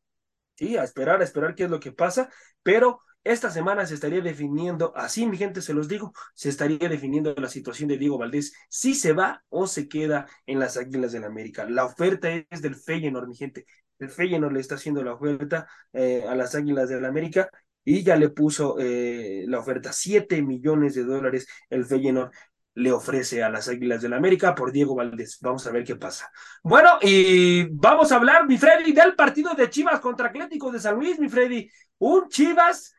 [0.55, 2.29] Sí, a esperar, a esperar qué es lo que pasa,
[2.61, 7.33] pero esta semana se estaría definiendo, así mi gente se los digo, se estaría definiendo
[7.35, 11.21] la situación de Diego Valdés, si se va o se queda en las Águilas del
[11.21, 11.69] la América.
[11.69, 13.65] La oferta es del Feyenoord, mi gente.
[13.99, 17.49] El Feyenoord le está haciendo la oferta eh, a las Águilas del la América
[17.83, 22.31] y ya le puso eh, la oferta 7 millones de dólares el Feyenoord
[22.73, 25.37] le ofrece a las Águilas del la América por Diego Valdés.
[25.41, 26.31] Vamos a ver qué pasa.
[26.63, 30.95] Bueno, y vamos a hablar, mi Freddy, del partido de Chivas contra Atlético de San
[30.95, 31.69] Luis, mi Freddy.
[31.99, 32.95] Un Chivas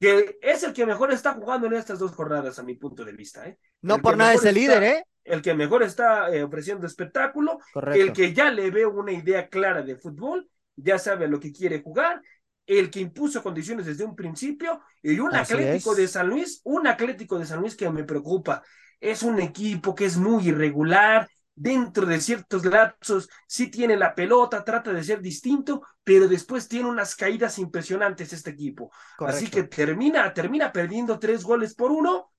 [0.00, 3.12] que es el que mejor está jugando en estas dos jornadas, a mi punto de
[3.12, 3.46] vista.
[3.46, 3.58] ¿eh?
[3.82, 5.04] No por nada es el líder, ¿eh?
[5.24, 7.58] El que mejor está eh, ofreciendo espectáculo,
[7.94, 11.52] el que ya le ve una idea clara de fútbol, ya sabe a lo que
[11.52, 12.22] quiere jugar,
[12.66, 17.38] el que impuso condiciones desde un principio, y un Atlético de San Luis, un Atlético
[17.38, 18.62] de San Luis que me preocupa
[19.00, 21.28] es un equipo que es muy irregular,
[21.58, 26.88] dentro de ciertos lapsos sí tiene la pelota, trata de ser distinto, pero después tiene
[26.88, 28.90] unas caídas impresionantes este equipo.
[29.18, 32.32] Así que termina, termina perdiendo tres goles por uno.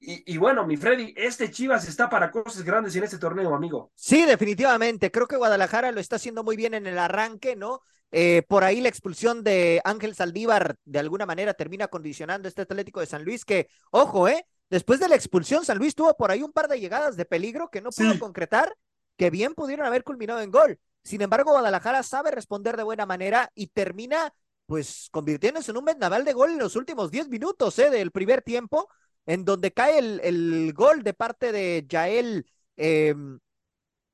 [0.00, 3.90] Y, y, bueno, mi Freddy, este Chivas está para cosas grandes en este torneo, amigo.
[3.96, 5.10] Sí, definitivamente.
[5.10, 7.80] Creo que Guadalajara lo está haciendo muy bien en el arranque, ¿no?
[8.10, 13.00] Eh, por ahí la expulsión de Ángel Saldívar de alguna manera termina condicionando este Atlético
[13.00, 14.46] de San Luis, que, ojo, ¿eh?
[14.70, 17.70] Después de la expulsión, San Luis tuvo por ahí un par de llegadas de peligro
[17.70, 18.74] que no pudo concretar,
[19.16, 20.78] que bien pudieron haber culminado en gol.
[21.02, 24.34] Sin embargo, Guadalajara sabe responder de buena manera y termina,
[24.66, 27.88] pues, convirtiéndose en un vendaval de gol en los últimos 10 minutos ¿eh?
[27.88, 28.90] del primer tiempo,
[29.24, 32.46] en donde cae el, el gol de parte de Yael,
[32.76, 33.38] em,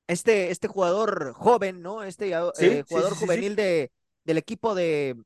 [0.07, 2.03] este, este jugador joven, ¿no?
[2.03, 3.91] Este eh, jugador juvenil de,
[4.23, 5.17] del equipo de,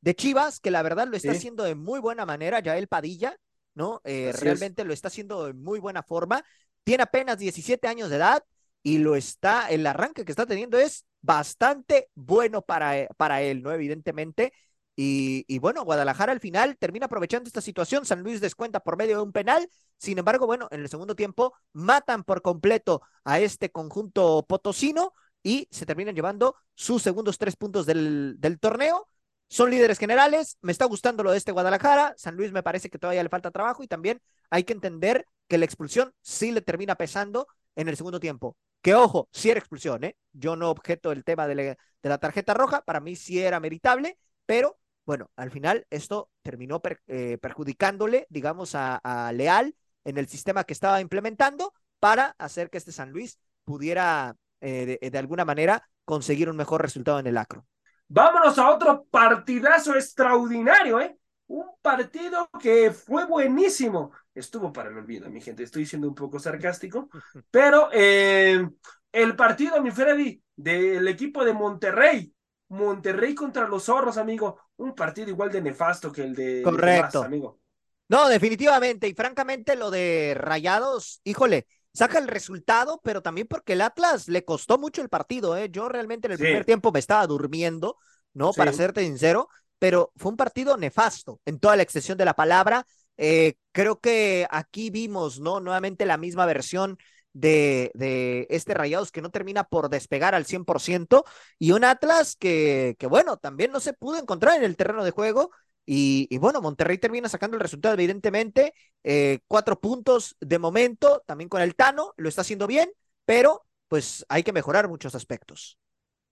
[0.00, 3.36] de Chivas, que la verdad lo está haciendo de muy buena manera, Yael Padilla
[3.74, 4.00] ¿no?
[4.04, 6.44] Eh, realmente lo está haciendo de muy buena forma.
[6.84, 8.44] Tiene apenas 17 años de edad
[8.82, 13.62] y lo está, el arranque que está teniendo es bastante bueno para, eh, para él,
[13.62, 13.72] ¿no?
[13.72, 14.52] Evidentemente.
[14.96, 18.04] Y, y, bueno, Guadalajara al final termina aprovechando esta situación.
[18.04, 19.68] San Luis descuenta por medio de un penal.
[19.98, 25.68] Sin embargo, bueno, en el segundo tiempo matan por completo a este conjunto potosino y
[25.70, 29.08] se terminan llevando sus segundos tres puntos del, del torneo.
[29.52, 33.00] Son líderes generales, me está gustando lo de este Guadalajara, San Luis me parece que
[33.00, 36.94] todavía le falta trabajo y también hay que entender que la expulsión sí le termina
[36.94, 38.56] pesando en el segundo tiempo.
[38.80, 40.16] Que ojo, sí era expulsión, ¿eh?
[40.32, 44.78] Yo no objeto el tema de, la tarjeta roja, para mí sí era meritable, pero
[45.04, 49.74] bueno, al final esto terminó eh, perjudicándole, digamos, a, Leal
[50.04, 55.10] en el sistema que estaba implementando para hacer que este San Luis pudiera eh, de,
[55.10, 57.66] de alguna manera conseguir un mejor resultado en el acro.
[58.12, 61.16] Vámonos a otro partidazo extraordinario, ¿eh?
[61.46, 64.10] Un partido que fue buenísimo.
[64.34, 65.62] Estuvo para el olvido, mi gente.
[65.62, 67.08] Estoy siendo un poco sarcástico,
[67.52, 68.68] pero eh,
[69.12, 72.34] el partido, mi Freddy, del equipo de Monterrey.
[72.70, 74.60] Monterrey contra los zorros, amigo.
[74.76, 76.62] Un partido igual de nefasto que el de.
[76.64, 77.22] Correcto.
[77.22, 77.60] amigo.
[78.08, 79.06] No, definitivamente.
[79.06, 84.44] Y francamente, lo de Rayados, híjole, saca el resultado, pero también porque el Atlas le
[84.44, 85.56] costó mucho el partido.
[85.56, 85.68] ¿eh?
[85.70, 87.96] Yo realmente en el primer tiempo me estaba durmiendo,
[88.32, 88.52] ¿no?
[88.52, 92.86] Para serte sincero, pero fue un partido nefasto en toda la extensión de la palabra.
[93.16, 95.60] Eh, creo que aquí vimos, ¿no?
[95.60, 96.96] Nuevamente la misma versión
[97.32, 101.24] de, de este Rayados que no termina por despegar al 100%
[101.58, 105.12] y un Atlas que, que, bueno, también no se pudo encontrar en el terreno de
[105.12, 105.50] juego
[105.92, 111.62] y, bueno, Monterrey termina sacando el resultado, evidentemente, eh, cuatro puntos de momento, también con
[111.62, 112.92] el Tano, lo está haciendo bien,
[113.24, 115.80] pero pues hay que mejorar muchos aspectos.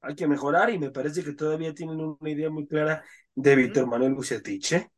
[0.01, 3.03] Hay que mejorar y me parece que todavía tienen una idea muy clara
[3.35, 4.75] de Víctor Manuel Bucetich.
[4.75, 4.93] ¿eh?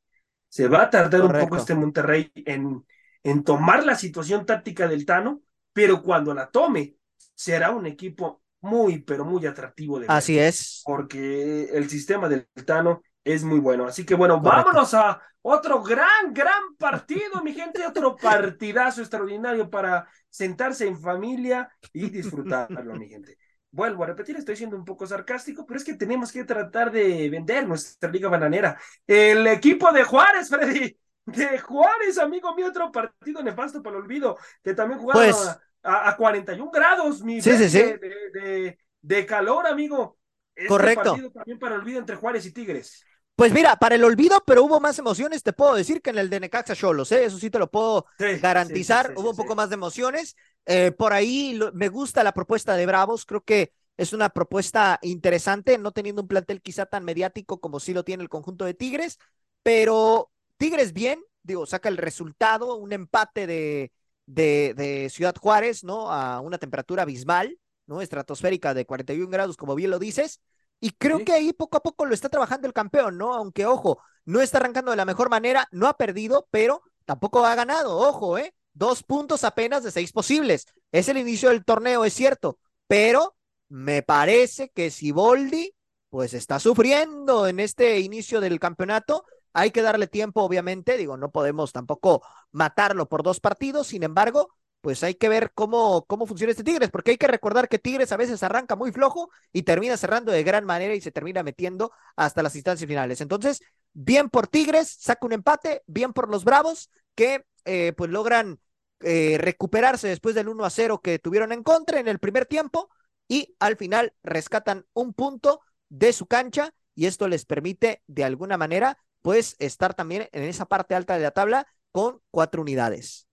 [0.50, 2.84] Se va a tardar un poco este Monterrey en,
[3.22, 5.40] en tomar la situación táctica del Tano,
[5.72, 6.96] pero cuando la tome,
[7.34, 10.10] será un equipo muy, pero muy atractivo de ver.
[10.14, 10.82] Así es.
[10.84, 13.86] Porque el sistema del Tano es muy bueno.
[13.86, 20.08] Así que bueno, vámonos a otro gran, gran partido, mi gente, otro partidazo extraordinario para
[20.28, 23.38] sentarse en familia y disfrutarlo, mi gente.
[23.72, 27.30] Vuelvo a repetir, estoy siendo un poco sarcástico, pero es que tenemos que tratar de
[27.30, 28.78] vender nuestra liga bananera.
[29.06, 30.96] El equipo de Juárez, Freddy,
[31.26, 36.16] de Juárez, amigo mío, otro partido nefasto para el olvido, que también jugaron pues a,
[36.16, 37.98] 41 grados, mi sí, sí, de,
[38.32, 40.18] de, de calor, amigo
[40.60, 41.04] este Correcto.
[41.04, 43.04] partido también para olvido entre Juárez y Tigres.
[43.40, 46.28] Pues mira, para el olvido, pero hubo más emociones, te puedo decir que en el
[46.28, 47.24] de Necaxa Cholos, ¿eh?
[47.24, 49.76] eso sí te lo puedo Sí, garantizar, sí, sí, sí, hubo un poco más de
[49.76, 50.36] emociones.
[50.66, 54.98] Eh, por ahí lo- me gusta la propuesta de Bravos, creo que es una propuesta
[55.02, 58.74] interesante, no teniendo un plantel quizá tan mediático como sí lo tiene el conjunto de
[58.74, 59.18] Tigres,
[59.62, 63.90] pero Tigres bien, digo, saca el resultado, un empate de,
[64.26, 66.12] de, de Ciudad Juárez, ¿no?
[66.12, 68.02] A una temperatura abismal, ¿no?
[68.02, 70.40] Estratosférica de 41 grados, como bien lo dices.
[70.80, 71.24] Y creo Sí.
[71.24, 73.34] que ahí poco a poco lo está trabajando el campeón, ¿no?
[73.34, 77.54] Aunque, ojo, no está arrancando de la mejor manera, no ha perdido, pero tampoco ha
[77.54, 78.54] ganado, ojo, ¿eh?
[78.72, 80.66] Dos puntos apenas de seis posibles.
[80.92, 83.36] Es el inicio del torneo, es cierto, pero
[83.68, 85.74] me parece que Siboldi,
[86.08, 89.24] pues está sufriendo en este inicio del campeonato.
[89.52, 92.22] Hay que darle tiempo, obviamente, digo, no podemos tampoco
[92.52, 94.48] matarlo por dos partidos, sin embargo,
[94.80, 98.12] pues hay que ver cómo, cómo funciona este Tigres, porque hay que recordar que Tigres
[98.12, 101.92] a veces arranca muy flojo y termina cerrando de gran manera y se termina metiendo
[102.16, 103.20] hasta las instancias finales.
[103.20, 103.62] Entonces,
[103.92, 108.58] bien por Tigres, saca un empate, bien por los Bravos, que eh, pues logran
[109.00, 112.90] eh, recuperarse después del 1 a 0 que tuvieron en contra en el primer tiempo
[113.28, 118.58] y al final rescatan un punto de su cancha y esto les permite de alguna
[118.58, 123.29] manera pues estar también en esa parte alta de la tabla con cuatro unidades.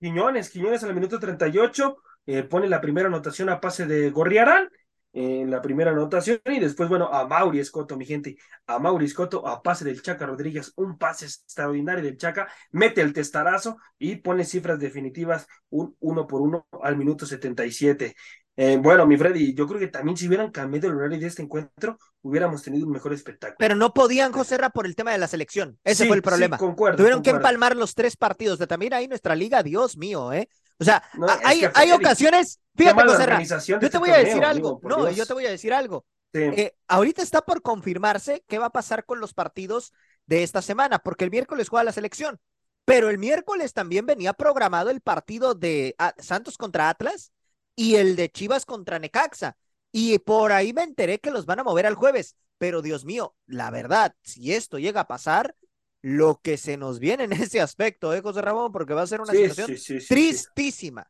[0.00, 1.96] Quiñones, Quiñones al minuto 38
[2.26, 4.68] eh, pone la primera anotación a pase de Gorriarán
[5.12, 8.36] en la primera anotación y después, bueno, a Mauri Escoto, mi gente,
[8.66, 13.12] a Mauri Escoto a pase del Chaca Rodríguez, un pase extraordinario del Chaca, mete el
[13.12, 18.14] testarazo y pone cifras definitivas un uno por uno al minuto 77.
[18.60, 21.42] Eh, bueno, mi Freddy, yo creo que también si hubieran cambiado el horario de este
[21.42, 23.56] encuentro, hubiéramos tenido un mejor espectáculo.
[23.56, 25.78] Pero no podían, José Ra, por el tema de la selección.
[25.84, 26.58] Ese Sí, fue el sí, problema.
[26.58, 30.48] concuerdo, Tuvieron que empalmar los tres partidos de también ahí nuestra liga, Dios mío, ¿eh?
[30.80, 34.10] O sea, No, hay, que, hay Freddy, ocasiones, fíjate, José Ra, yo te este voy
[34.10, 35.16] a decir torneo, algo, amigo, no, Dios.
[35.16, 36.04] yo te voy a decir algo.
[36.32, 36.40] Sí.
[36.40, 39.92] Eh, ahorita está por confirmarse qué va a pasar con los partidos
[40.26, 42.40] de esta semana, porque el miércoles juega la selección,
[42.84, 47.32] pero el miércoles también venía programado el partido de ah, Santos contra Atlas
[47.78, 49.56] y el de Chivas contra Necaxa.
[49.92, 53.36] Y por ahí me enteré que los van a mover al jueves, pero Dios mío,
[53.46, 55.54] la verdad, si esto llega a pasar,
[56.02, 58.72] lo que se nos viene en ese aspecto, ¿eh, José Ramón?
[58.72, 61.08] Porque va a ser una Sí, situación sí, sí, tristísima.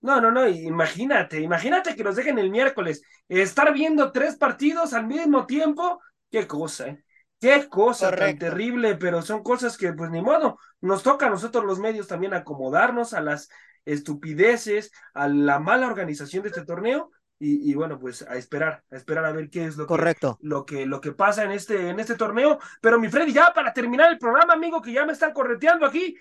[0.00, 5.06] No, no, no, imagínate, imagínate que nos dejen el miércoles estar viendo tres partidos al
[5.08, 6.00] mismo tiempo.
[6.30, 7.04] Qué cosa, ¿eh?
[7.40, 8.16] Qué cosa Correcto.
[8.16, 12.06] tan terrible, pero son cosas que, pues ni modo, nos toca a nosotros los medios
[12.08, 13.48] también acomodarnos a las
[13.92, 18.96] estupideces, a la mala organización de este torneo y, y bueno, pues a esperar, a
[18.96, 20.38] esperar a ver qué es lo que, Correcto.
[20.40, 22.58] lo que, lo que pasa en este, en este torneo.
[22.80, 26.16] Pero mi Freddy, ya para terminar el programa, amigo, que ya me están correteando aquí,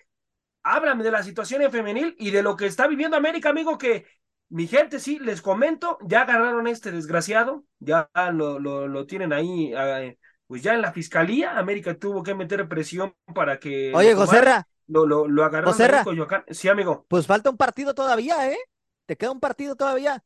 [0.64, 4.06] háblame de la situación en femenil y de lo que está viviendo América, amigo, que
[4.50, 9.34] mi gente, sí, les comento, ya agarraron a este desgraciado, ya lo, lo, lo tienen
[9.34, 13.92] ahí, eh, pues ya en la fiscalía, América tuvo que meter presión para que...
[13.94, 14.42] Oye, José.
[14.42, 16.04] Ra, Lo, lo, lo agarraron José ahí en Ra.
[16.04, 16.44] Coyoacán.
[16.50, 17.08] Sí, amigo.
[17.08, 18.58] pues falta un partido todavía, ¿eh?
[19.06, 20.24] Te queda un partido todavía.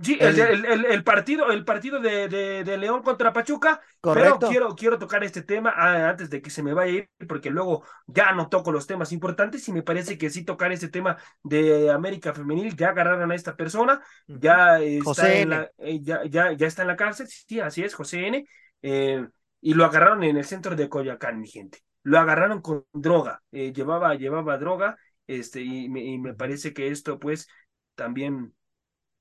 [0.00, 4.38] Sí, el, El- el, partido, el partido de, de, de León contra Pachuca, Correcto.
[4.38, 7.10] pero quiero, quiero tocar este tema ah, antes de que se me vaya a ir,
[7.28, 10.88] porque luego ya no toco los temas importantes y me parece que sí tocar este
[10.88, 15.98] tema de América Femenil, ya agarraron a esta persona, ya está, José en la, eh,
[16.00, 18.46] ya, ya, ya está en la cárcel, sí, así es, José N.
[18.82, 19.26] eh,
[19.60, 21.80] y lo agarraron en el centro de Coyoacán, mi gente.
[22.08, 24.96] Lo agarraron con droga, eh, llevaba, llevaba droga,
[25.26, 27.48] este, y me, y me parece que esto, pues,
[27.94, 28.54] también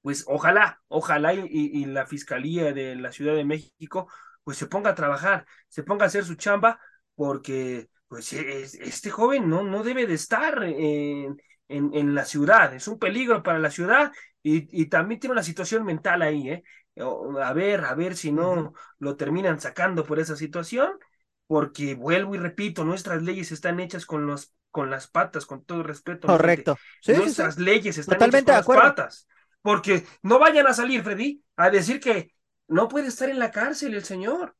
[0.01, 4.07] pues ojalá, ojalá y, y, la Fiscalía de la Ciudad de México
[4.43, 6.79] pues se ponga a trabajar, se ponga a hacer su chamba,
[7.15, 12.73] porque pues es, este joven no, no debe de estar en, en, en, la ciudad,
[12.73, 16.63] es un peligro para la ciudad y, y también tiene una situación mental ahí, ¿eh?
[17.41, 20.91] A ver, a ver si no lo terminan sacando por esa situación,
[21.47, 25.81] porque vuelvo y repito, nuestras leyes están hechas con los con las patas, con todo
[25.81, 26.27] respeto.
[26.27, 26.77] Correcto.
[27.01, 27.65] Sí, nuestras sí, sí.
[27.65, 29.27] leyes están Totalmente hechas con de las patas.
[29.61, 32.35] Porque no vayan a salir, Freddy, a decir que
[32.67, 34.55] no puede estar en la cárcel el señor.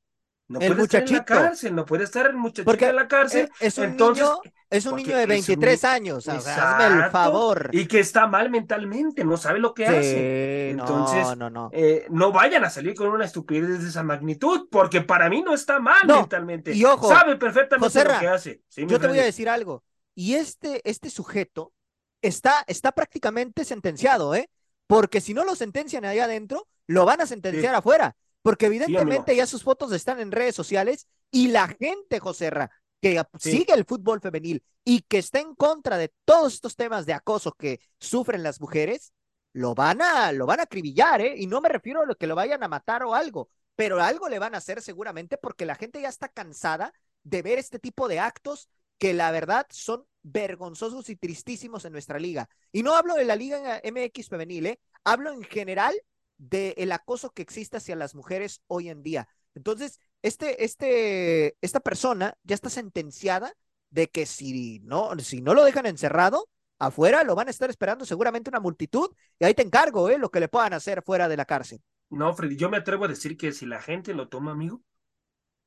[0.49, 1.19] No el puede muchachito.
[1.19, 3.49] estar en la cárcel, no puede estar el muchachito porque en la cárcel.
[3.59, 4.39] Es un Entonces, niño,
[4.69, 7.69] es un niño de 23 un, años, o sea, hazme el favor.
[7.73, 10.69] Y que está mal mentalmente, no sabe lo que sí, hace.
[10.69, 11.69] Entonces, no, no, no.
[11.73, 15.53] Eh, no vayan a salir con una estupidez de esa magnitud, porque para mí no
[15.53, 16.21] está mal no.
[16.21, 16.73] mentalmente.
[16.73, 18.61] Y ojo, sabe perfectamente Joserra, lo que hace.
[18.69, 19.83] Sí, yo te voy a decir algo.
[20.15, 21.73] Y este, este sujeto
[22.21, 24.49] está, está prácticamente sentenciado, ¿eh?
[24.87, 27.77] Porque si no lo sentencian ahí adentro, lo van a sentenciar Sí.
[27.77, 28.15] afuera.
[28.47, 32.71] Porque evidentemente Sí, ya sus fotos están en redes sociales y la gente, Joserra,
[33.01, 33.51] que Sí.
[33.51, 37.51] sigue el fútbol femenil y que está en contra de todos estos temas de acoso
[37.51, 39.11] que sufren las mujeres,
[39.51, 41.33] lo van a, lo van a acribillar, ¿eh?
[41.35, 44.29] Y no me refiero a lo que lo vayan a matar o algo, pero algo
[44.29, 46.93] le van a hacer seguramente porque la gente ya está cansada
[47.23, 52.17] de ver este tipo de actos que la verdad son vergonzosos y tristísimos en nuestra
[52.17, 52.47] liga.
[52.71, 54.79] Y no hablo de la liga MX femenil, ¿eh?
[55.03, 55.93] hablo en general
[56.37, 59.27] del acoso que existe hacia las mujeres hoy en día.
[59.55, 63.53] Entonces, este, este, esta persona ya está sentenciada
[63.89, 68.05] de que si no, si no lo dejan encerrado, afuera lo van a estar esperando
[68.05, 69.09] seguramente una multitud
[69.39, 70.17] y ahí te encargo, ¿eh?
[70.17, 71.81] Lo que le puedan hacer fuera de la cárcel.
[72.09, 74.81] No, Freddy, yo me atrevo a decir que si la gente lo toma, amigo,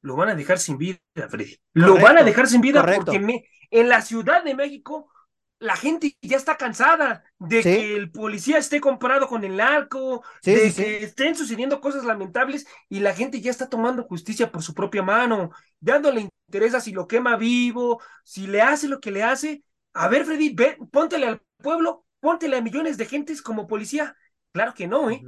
[0.02, 0.98] lo van a dejar sin vida,
[1.28, 1.56] Freddy.
[1.74, 5.10] lo van a dejar sin vida porque en la Ciudad de México
[5.60, 10.72] la gente ya está cansada de que el policía esté comparado con el narco, de
[10.72, 15.02] que estén sucediendo cosas lamentables y la gente ya está tomando justicia por su propia
[15.02, 19.62] mano, dándole interés a si lo quema vivo, si le hace lo que le hace.
[19.92, 24.16] A ver, Freddy, ve, póntele al pueblo, póntele a millones de gentes como policía.
[24.52, 25.22] Claro que no, ¿eh?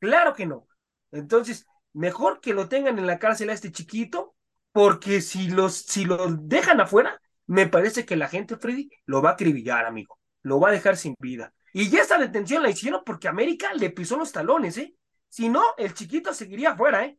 [0.00, 0.66] Claro que no.
[1.12, 4.34] Entonces, mejor que lo tengan en la cárcel a este chiquito,
[4.72, 9.30] porque si los, si lo dejan afuera, me parece que la gente, Freddy, lo va
[9.30, 10.18] a acribillar, amigo.
[10.42, 11.52] Lo va a dejar sin vida.
[11.72, 14.94] Y ya esta detención la hicieron porque América le pisó los talones, ¿eh?
[15.30, 17.18] Si no, el chiquito seguiría afuera, ¿eh?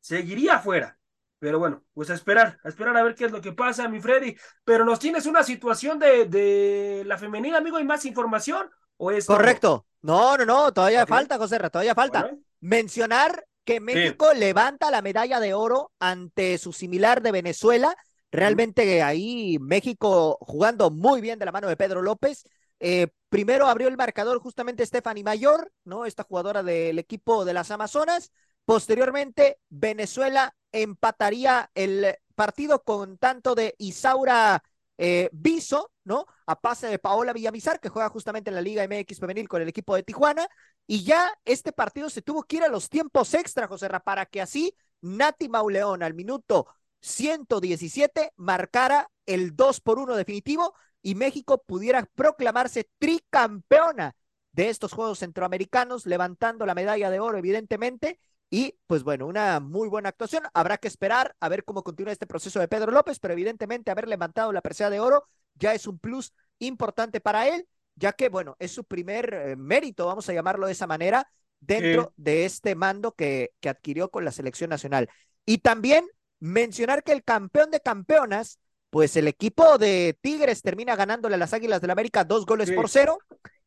[0.00, 0.98] Seguiría afuera.
[1.38, 4.00] Pero bueno, pues a esperar, a esperar a ver qué es lo que pasa, mi
[4.00, 4.36] Freddy.
[4.62, 8.70] Pero nos tienes una situación de, de la femenina, amigo, ¿y más información?
[8.98, 9.86] ¿O es Correcto.
[10.02, 12.30] No, no, no, todavía falta, José, todavía falta.
[12.60, 17.96] Mencionar que México levanta la medalla de oro ante su similar de Venezuela
[18.32, 22.44] Realmente ahí México jugando muy bien de la mano de Pedro López.
[22.80, 26.06] Eh, primero abrió el marcador justamente Stephanie Mayor, ¿no?
[26.06, 28.32] Esta jugadora del equipo de las Amazonas.
[28.64, 34.62] Posteriormente, Venezuela empataría el partido con tanto de Isaura
[34.96, 36.26] eh, Biso, ¿no?
[36.46, 39.68] A pase de Paola Villamizar, que juega justamente en la Liga MX Femenil con el
[39.68, 40.48] equipo de Tijuana.
[40.86, 44.24] Y ya este partido se tuvo que ir a los tiempos extra, José Ra, para
[44.24, 46.66] que así Nati Mauleón al minuto
[47.02, 54.14] 117 marcara el 2 por 1 definitivo y México pudiera proclamarse tricampeona
[54.52, 58.20] de estos Juegos Centroamericanos, levantando la medalla de oro, evidentemente.
[58.50, 60.44] Y pues bueno, una muy buena actuación.
[60.52, 64.08] Habrá que esperar a ver cómo continúa este proceso de Pedro López, pero evidentemente haber
[64.08, 68.56] levantado la presea de oro ya es un plus importante para él, ya que bueno,
[68.58, 71.26] es su primer eh, mérito, vamos a llamarlo de esa manera,
[71.60, 75.08] dentro de este mando que, que adquirió con la selección nacional.
[75.44, 76.06] Y también
[76.42, 78.58] Mencionar que el campeón de campeonas,
[78.90, 82.72] pues el equipo de Tigres termina ganándole a las Águilas del la América dos goles
[82.72, 83.20] por cero.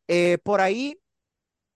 [0.08, 1.00] Eh, por ahí,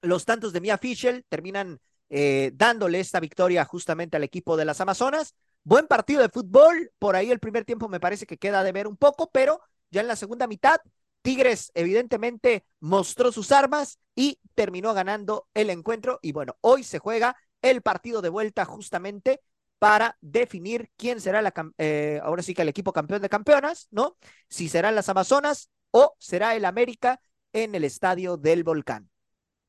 [0.02, 1.80] los tantos de Mia Fischel terminan
[2.10, 5.34] eh, dándole esta victoria justamente al equipo de las Amazonas.
[5.64, 8.86] Buen partido de fútbol, por ahí el primer tiempo me parece que queda de ver
[8.86, 10.82] un poco, pero ya en la segunda mitad,
[11.22, 16.18] Tigres evidentemente mostró sus armas y terminó ganando el encuentro.
[16.20, 19.40] Y bueno, hoy se juega el partido de vuelta justamente
[19.80, 24.18] para definir quién será la, eh, ahora sí que el equipo campeón de campeonas, ¿no?
[24.46, 27.18] Si serán las Amazonas o será el América
[27.54, 29.08] en el estadio del Volcán.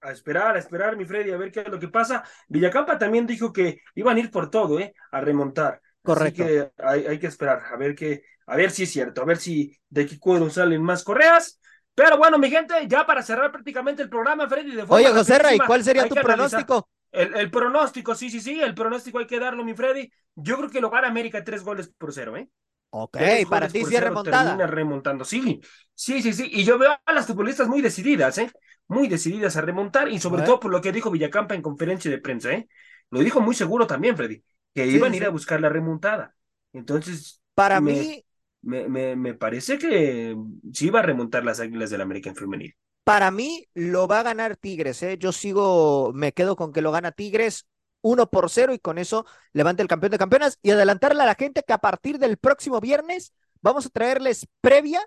[0.01, 2.25] A esperar, a esperar, mi Freddy, a ver qué es lo que pasa.
[2.49, 4.93] Villacampa también dijo que iban a ir por todo, ¿eh?
[5.11, 5.81] A remontar.
[6.03, 6.43] Correcto.
[6.43, 6.71] Así que
[7.07, 10.05] hay, que esperar, a ver qué, a ver si es cierto, a ver si de
[10.05, 11.61] qué cuero salen más correas.
[11.95, 14.75] Pero bueno, mi gente, ya para cerrar prácticamente el programa, Freddy.
[14.75, 16.89] De Oye, José Rey, ¿cuál sería tu pronóstico?
[17.11, 20.11] El, pronóstico, sí, sí, sí, el pronóstico hay que darlo, mi Freddy.
[20.35, 22.49] Yo creo que lo gana América tres goles por cero, ¿eh?
[22.91, 23.17] Ok,
[23.49, 24.43] para ti sí es remontada.
[24.45, 25.61] Termina remontando, sí,
[25.93, 26.49] sí, sí, sí.
[26.51, 28.51] Y yo veo a las futbolistas muy decididas, ¿eh?
[28.87, 32.17] Muy decididas a remontar y sobre todo por lo que dijo Villacampa en conferencia de
[32.17, 32.67] prensa, ¿eh?
[33.09, 36.35] Lo dijo muy seguro también, Freddy, que iban a ir a buscar la remontada.
[36.73, 37.41] Entonces.
[37.53, 38.25] Para mí.
[38.63, 40.35] Me, me, me parece que
[40.71, 42.75] sí iba a remontar las águilas del América en femenil.
[43.03, 45.17] Para mí lo va a ganar Tigres, ¿eh?
[45.17, 47.65] Yo sigo, me quedo con que lo gana Tigres
[48.01, 51.35] uno por cero y con eso levanta el campeón de campeonas y adelantarle a la
[51.35, 55.01] gente que a partir del próximo viernes vamos a traerles previa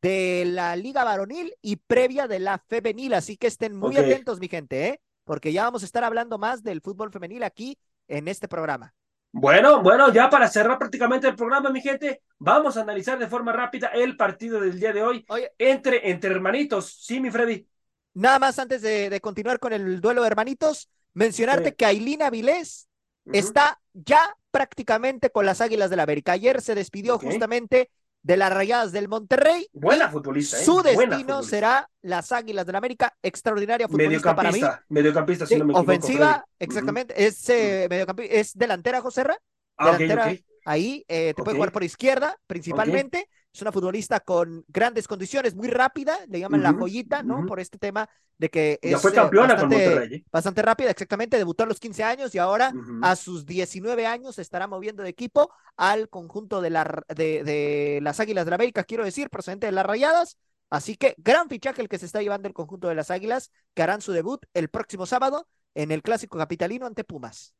[0.00, 4.48] de la Liga Varonil y previa de la Femenil, así que estén muy atentos, mi
[4.48, 5.00] gente, ¿eh?
[5.24, 8.94] Porque ya vamos a estar hablando más del fútbol femenil aquí en este programa.
[9.32, 13.52] Bueno, bueno, ya para cerrar prácticamente el programa, mi gente, vamos a analizar de forma
[13.52, 15.24] rápida el partido del día de hoy
[15.56, 16.98] entre, entre hermanitos.
[17.00, 17.66] Sí, mi Freddy.
[18.14, 22.88] Nada más antes de, continuar con el duelo de hermanitos, mencionarte que Ailina Vilés
[23.32, 26.32] está ya prácticamente con las Águilas del la América.
[26.32, 27.90] Ayer se despidió justamente
[28.22, 29.66] de las Rayadas del Monterrey.
[29.72, 30.58] Buena futbolista.
[30.58, 30.64] ¿eh?
[30.64, 33.14] Su destino será las Águilas del la América.
[33.22, 34.60] Extraordinaria futbolista para mí.
[34.88, 37.14] Mediocampista, si no me Ofensiva, exactamente.
[37.24, 37.88] Es, eh,
[38.30, 39.38] es delantera, José Ra.
[39.76, 40.34] Ah, delantera,
[40.66, 43.28] Ahí eh, te puede jugar por izquierda, principalmente.
[43.52, 47.46] Es una futbolista con grandes condiciones, muy rápida, le llaman la joyita, ¿no?
[47.46, 48.08] Por este tema
[48.38, 50.14] de que ya fue eh, campeona con Monterrey.
[50.18, 50.24] ¿eh?
[50.30, 51.36] Bastante rápida, exactamente.
[51.36, 52.72] Debutó a los 15 años y ahora
[53.02, 57.98] a sus 19 años se estará moviendo de equipo al conjunto de, la, de, de
[58.02, 60.38] las Águilas de la América, quiero decir, procedente de las Rayadas.
[60.70, 63.82] Así que gran fichaje el que se está llevando el conjunto de las Águilas, que
[63.82, 67.54] harán su debut el próximo sábado en el Clásico Capitalino ante Pumas.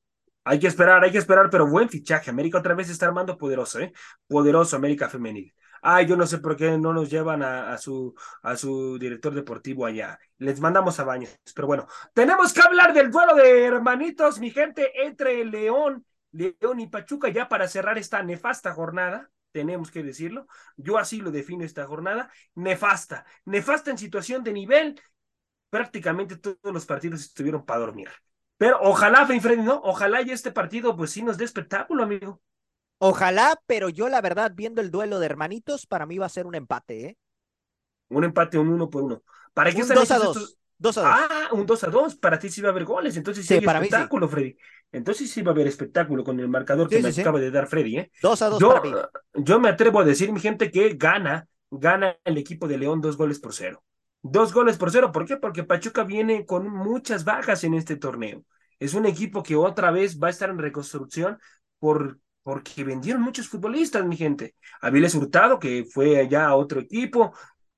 [0.44, 2.30] Hay que esperar, hay que esperar, pero buen fichaje.
[2.30, 3.92] América otra vez está armando poderoso, ¿eh?
[4.26, 5.52] Poderoso América Femenil.
[5.82, 9.86] Ay, yo no sé por qué no nos llevan a, su, a su director deportivo
[9.86, 10.18] allá.
[10.38, 11.36] Les mandamos a baños.
[11.54, 16.86] Pero bueno, tenemos que hablar del duelo de hermanitos, mi gente, entre León, León y
[16.88, 19.30] Pachuca, ya para cerrar esta nefasta jornada.
[19.52, 20.46] Tenemos que decirlo.
[20.76, 22.30] Yo así lo defino esta jornada.
[22.54, 23.24] Nefasta.
[23.44, 25.00] Nefasta en situación de nivel.
[25.70, 28.10] Prácticamente todos los partidos estuvieron para dormir.
[28.56, 29.80] Pero ojalá, Freddy, ¿no?
[29.82, 32.42] Ojalá y este partido, pues sí nos dé espectáculo, amigo.
[33.02, 36.46] Ojalá, pero yo la verdad, viendo el duelo de hermanitos, para mí va a ser
[36.46, 37.18] un empate, ¿eh?
[38.10, 39.22] Un empate, un uno por uno.
[39.54, 40.58] ¿Para qué un 2 a 2.
[40.76, 41.10] Dos a dos.
[41.10, 42.16] Ah, un 2 a 2.
[42.16, 43.16] Para ti sí va a haber goles.
[43.16, 44.54] Entonces sí, hay espectáculo, Freddy.
[44.92, 47.96] Entonces sí va a haber espectáculo con el marcador que me acaba de dar Freddy,
[47.96, 48.10] ¿eh?
[48.20, 48.92] 2 a 2 yo, para mí.
[49.34, 53.16] Yo me atrevo a decir, mi gente, que gana, gana el equipo de León dos
[53.16, 53.82] goles por cero.
[54.20, 55.10] Dos goles por cero.
[55.10, 55.38] ¿Por qué?
[55.38, 58.44] Porque Pachuca viene con muchas bajas en este torneo.
[58.78, 61.38] Es un equipo que otra vez va a estar en reconstrucción
[61.78, 64.54] por, porque vendieron muchos futbolistas, mi gente.
[64.80, 67.32] Aviles Hurtado, que fue allá a otro equipo,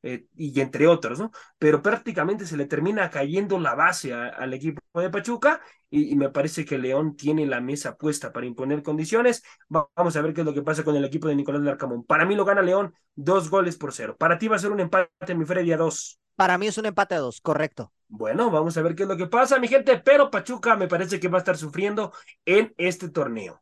[0.05, 1.31] eh, y entre otros, ¿no?
[1.59, 5.61] Pero prácticamente se le termina cayendo la base al equipo de Pachuca
[5.91, 9.45] y, me parece que León tiene la mesa puesta para imponer condiciones.
[9.69, 12.05] vamos a ver qué es lo que pasa con el equipo de Nicolás Larcamón.
[12.05, 14.17] Para mí lo gana León dos goles por cero.
[14.19, 16.19] Para ti va a ser un empate, mi Freddy, a dos.
[16.35, 17.93] Para mí es un empate a dos, correcto.
[18.09, 21.21] Bueno, vamos a ver qué es lo que pasa, mi gente, pero Pachuca me parece
[21.21, 22.13] que va a estar sufriendo
[22.45, 23.62] en este torneo.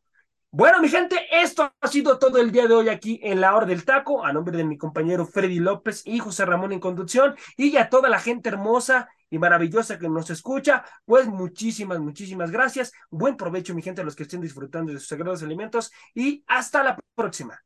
[0.53, 3.67] Bueno, mi gente, esto ha sido todo el día de hoy aquí en la hora
[3.67, 7.77] del taco, a nombre de mi compañero Freddy López y José Ramón en conducción, y
[7.77, 12.93] a toda la gente hermosa y maravillosa que nos escucha, pues muchísimas, muchísimas gracias.
[13.11, 16.83] Buen provecho, mi gente, a los que estén disfrutando de sus sagrados alimentos, y hasta
[16.83, 17.63] la próxima.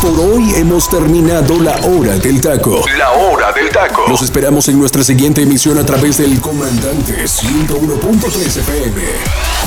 [0.00, 2.82] Por hoy hemos terminado la hora del taco.
[2.96, 4.06] La hora del taco.
[4.08, 9.57] Los esperamos en nuestra siguiente emisión a través del Comandante 101.3 FM.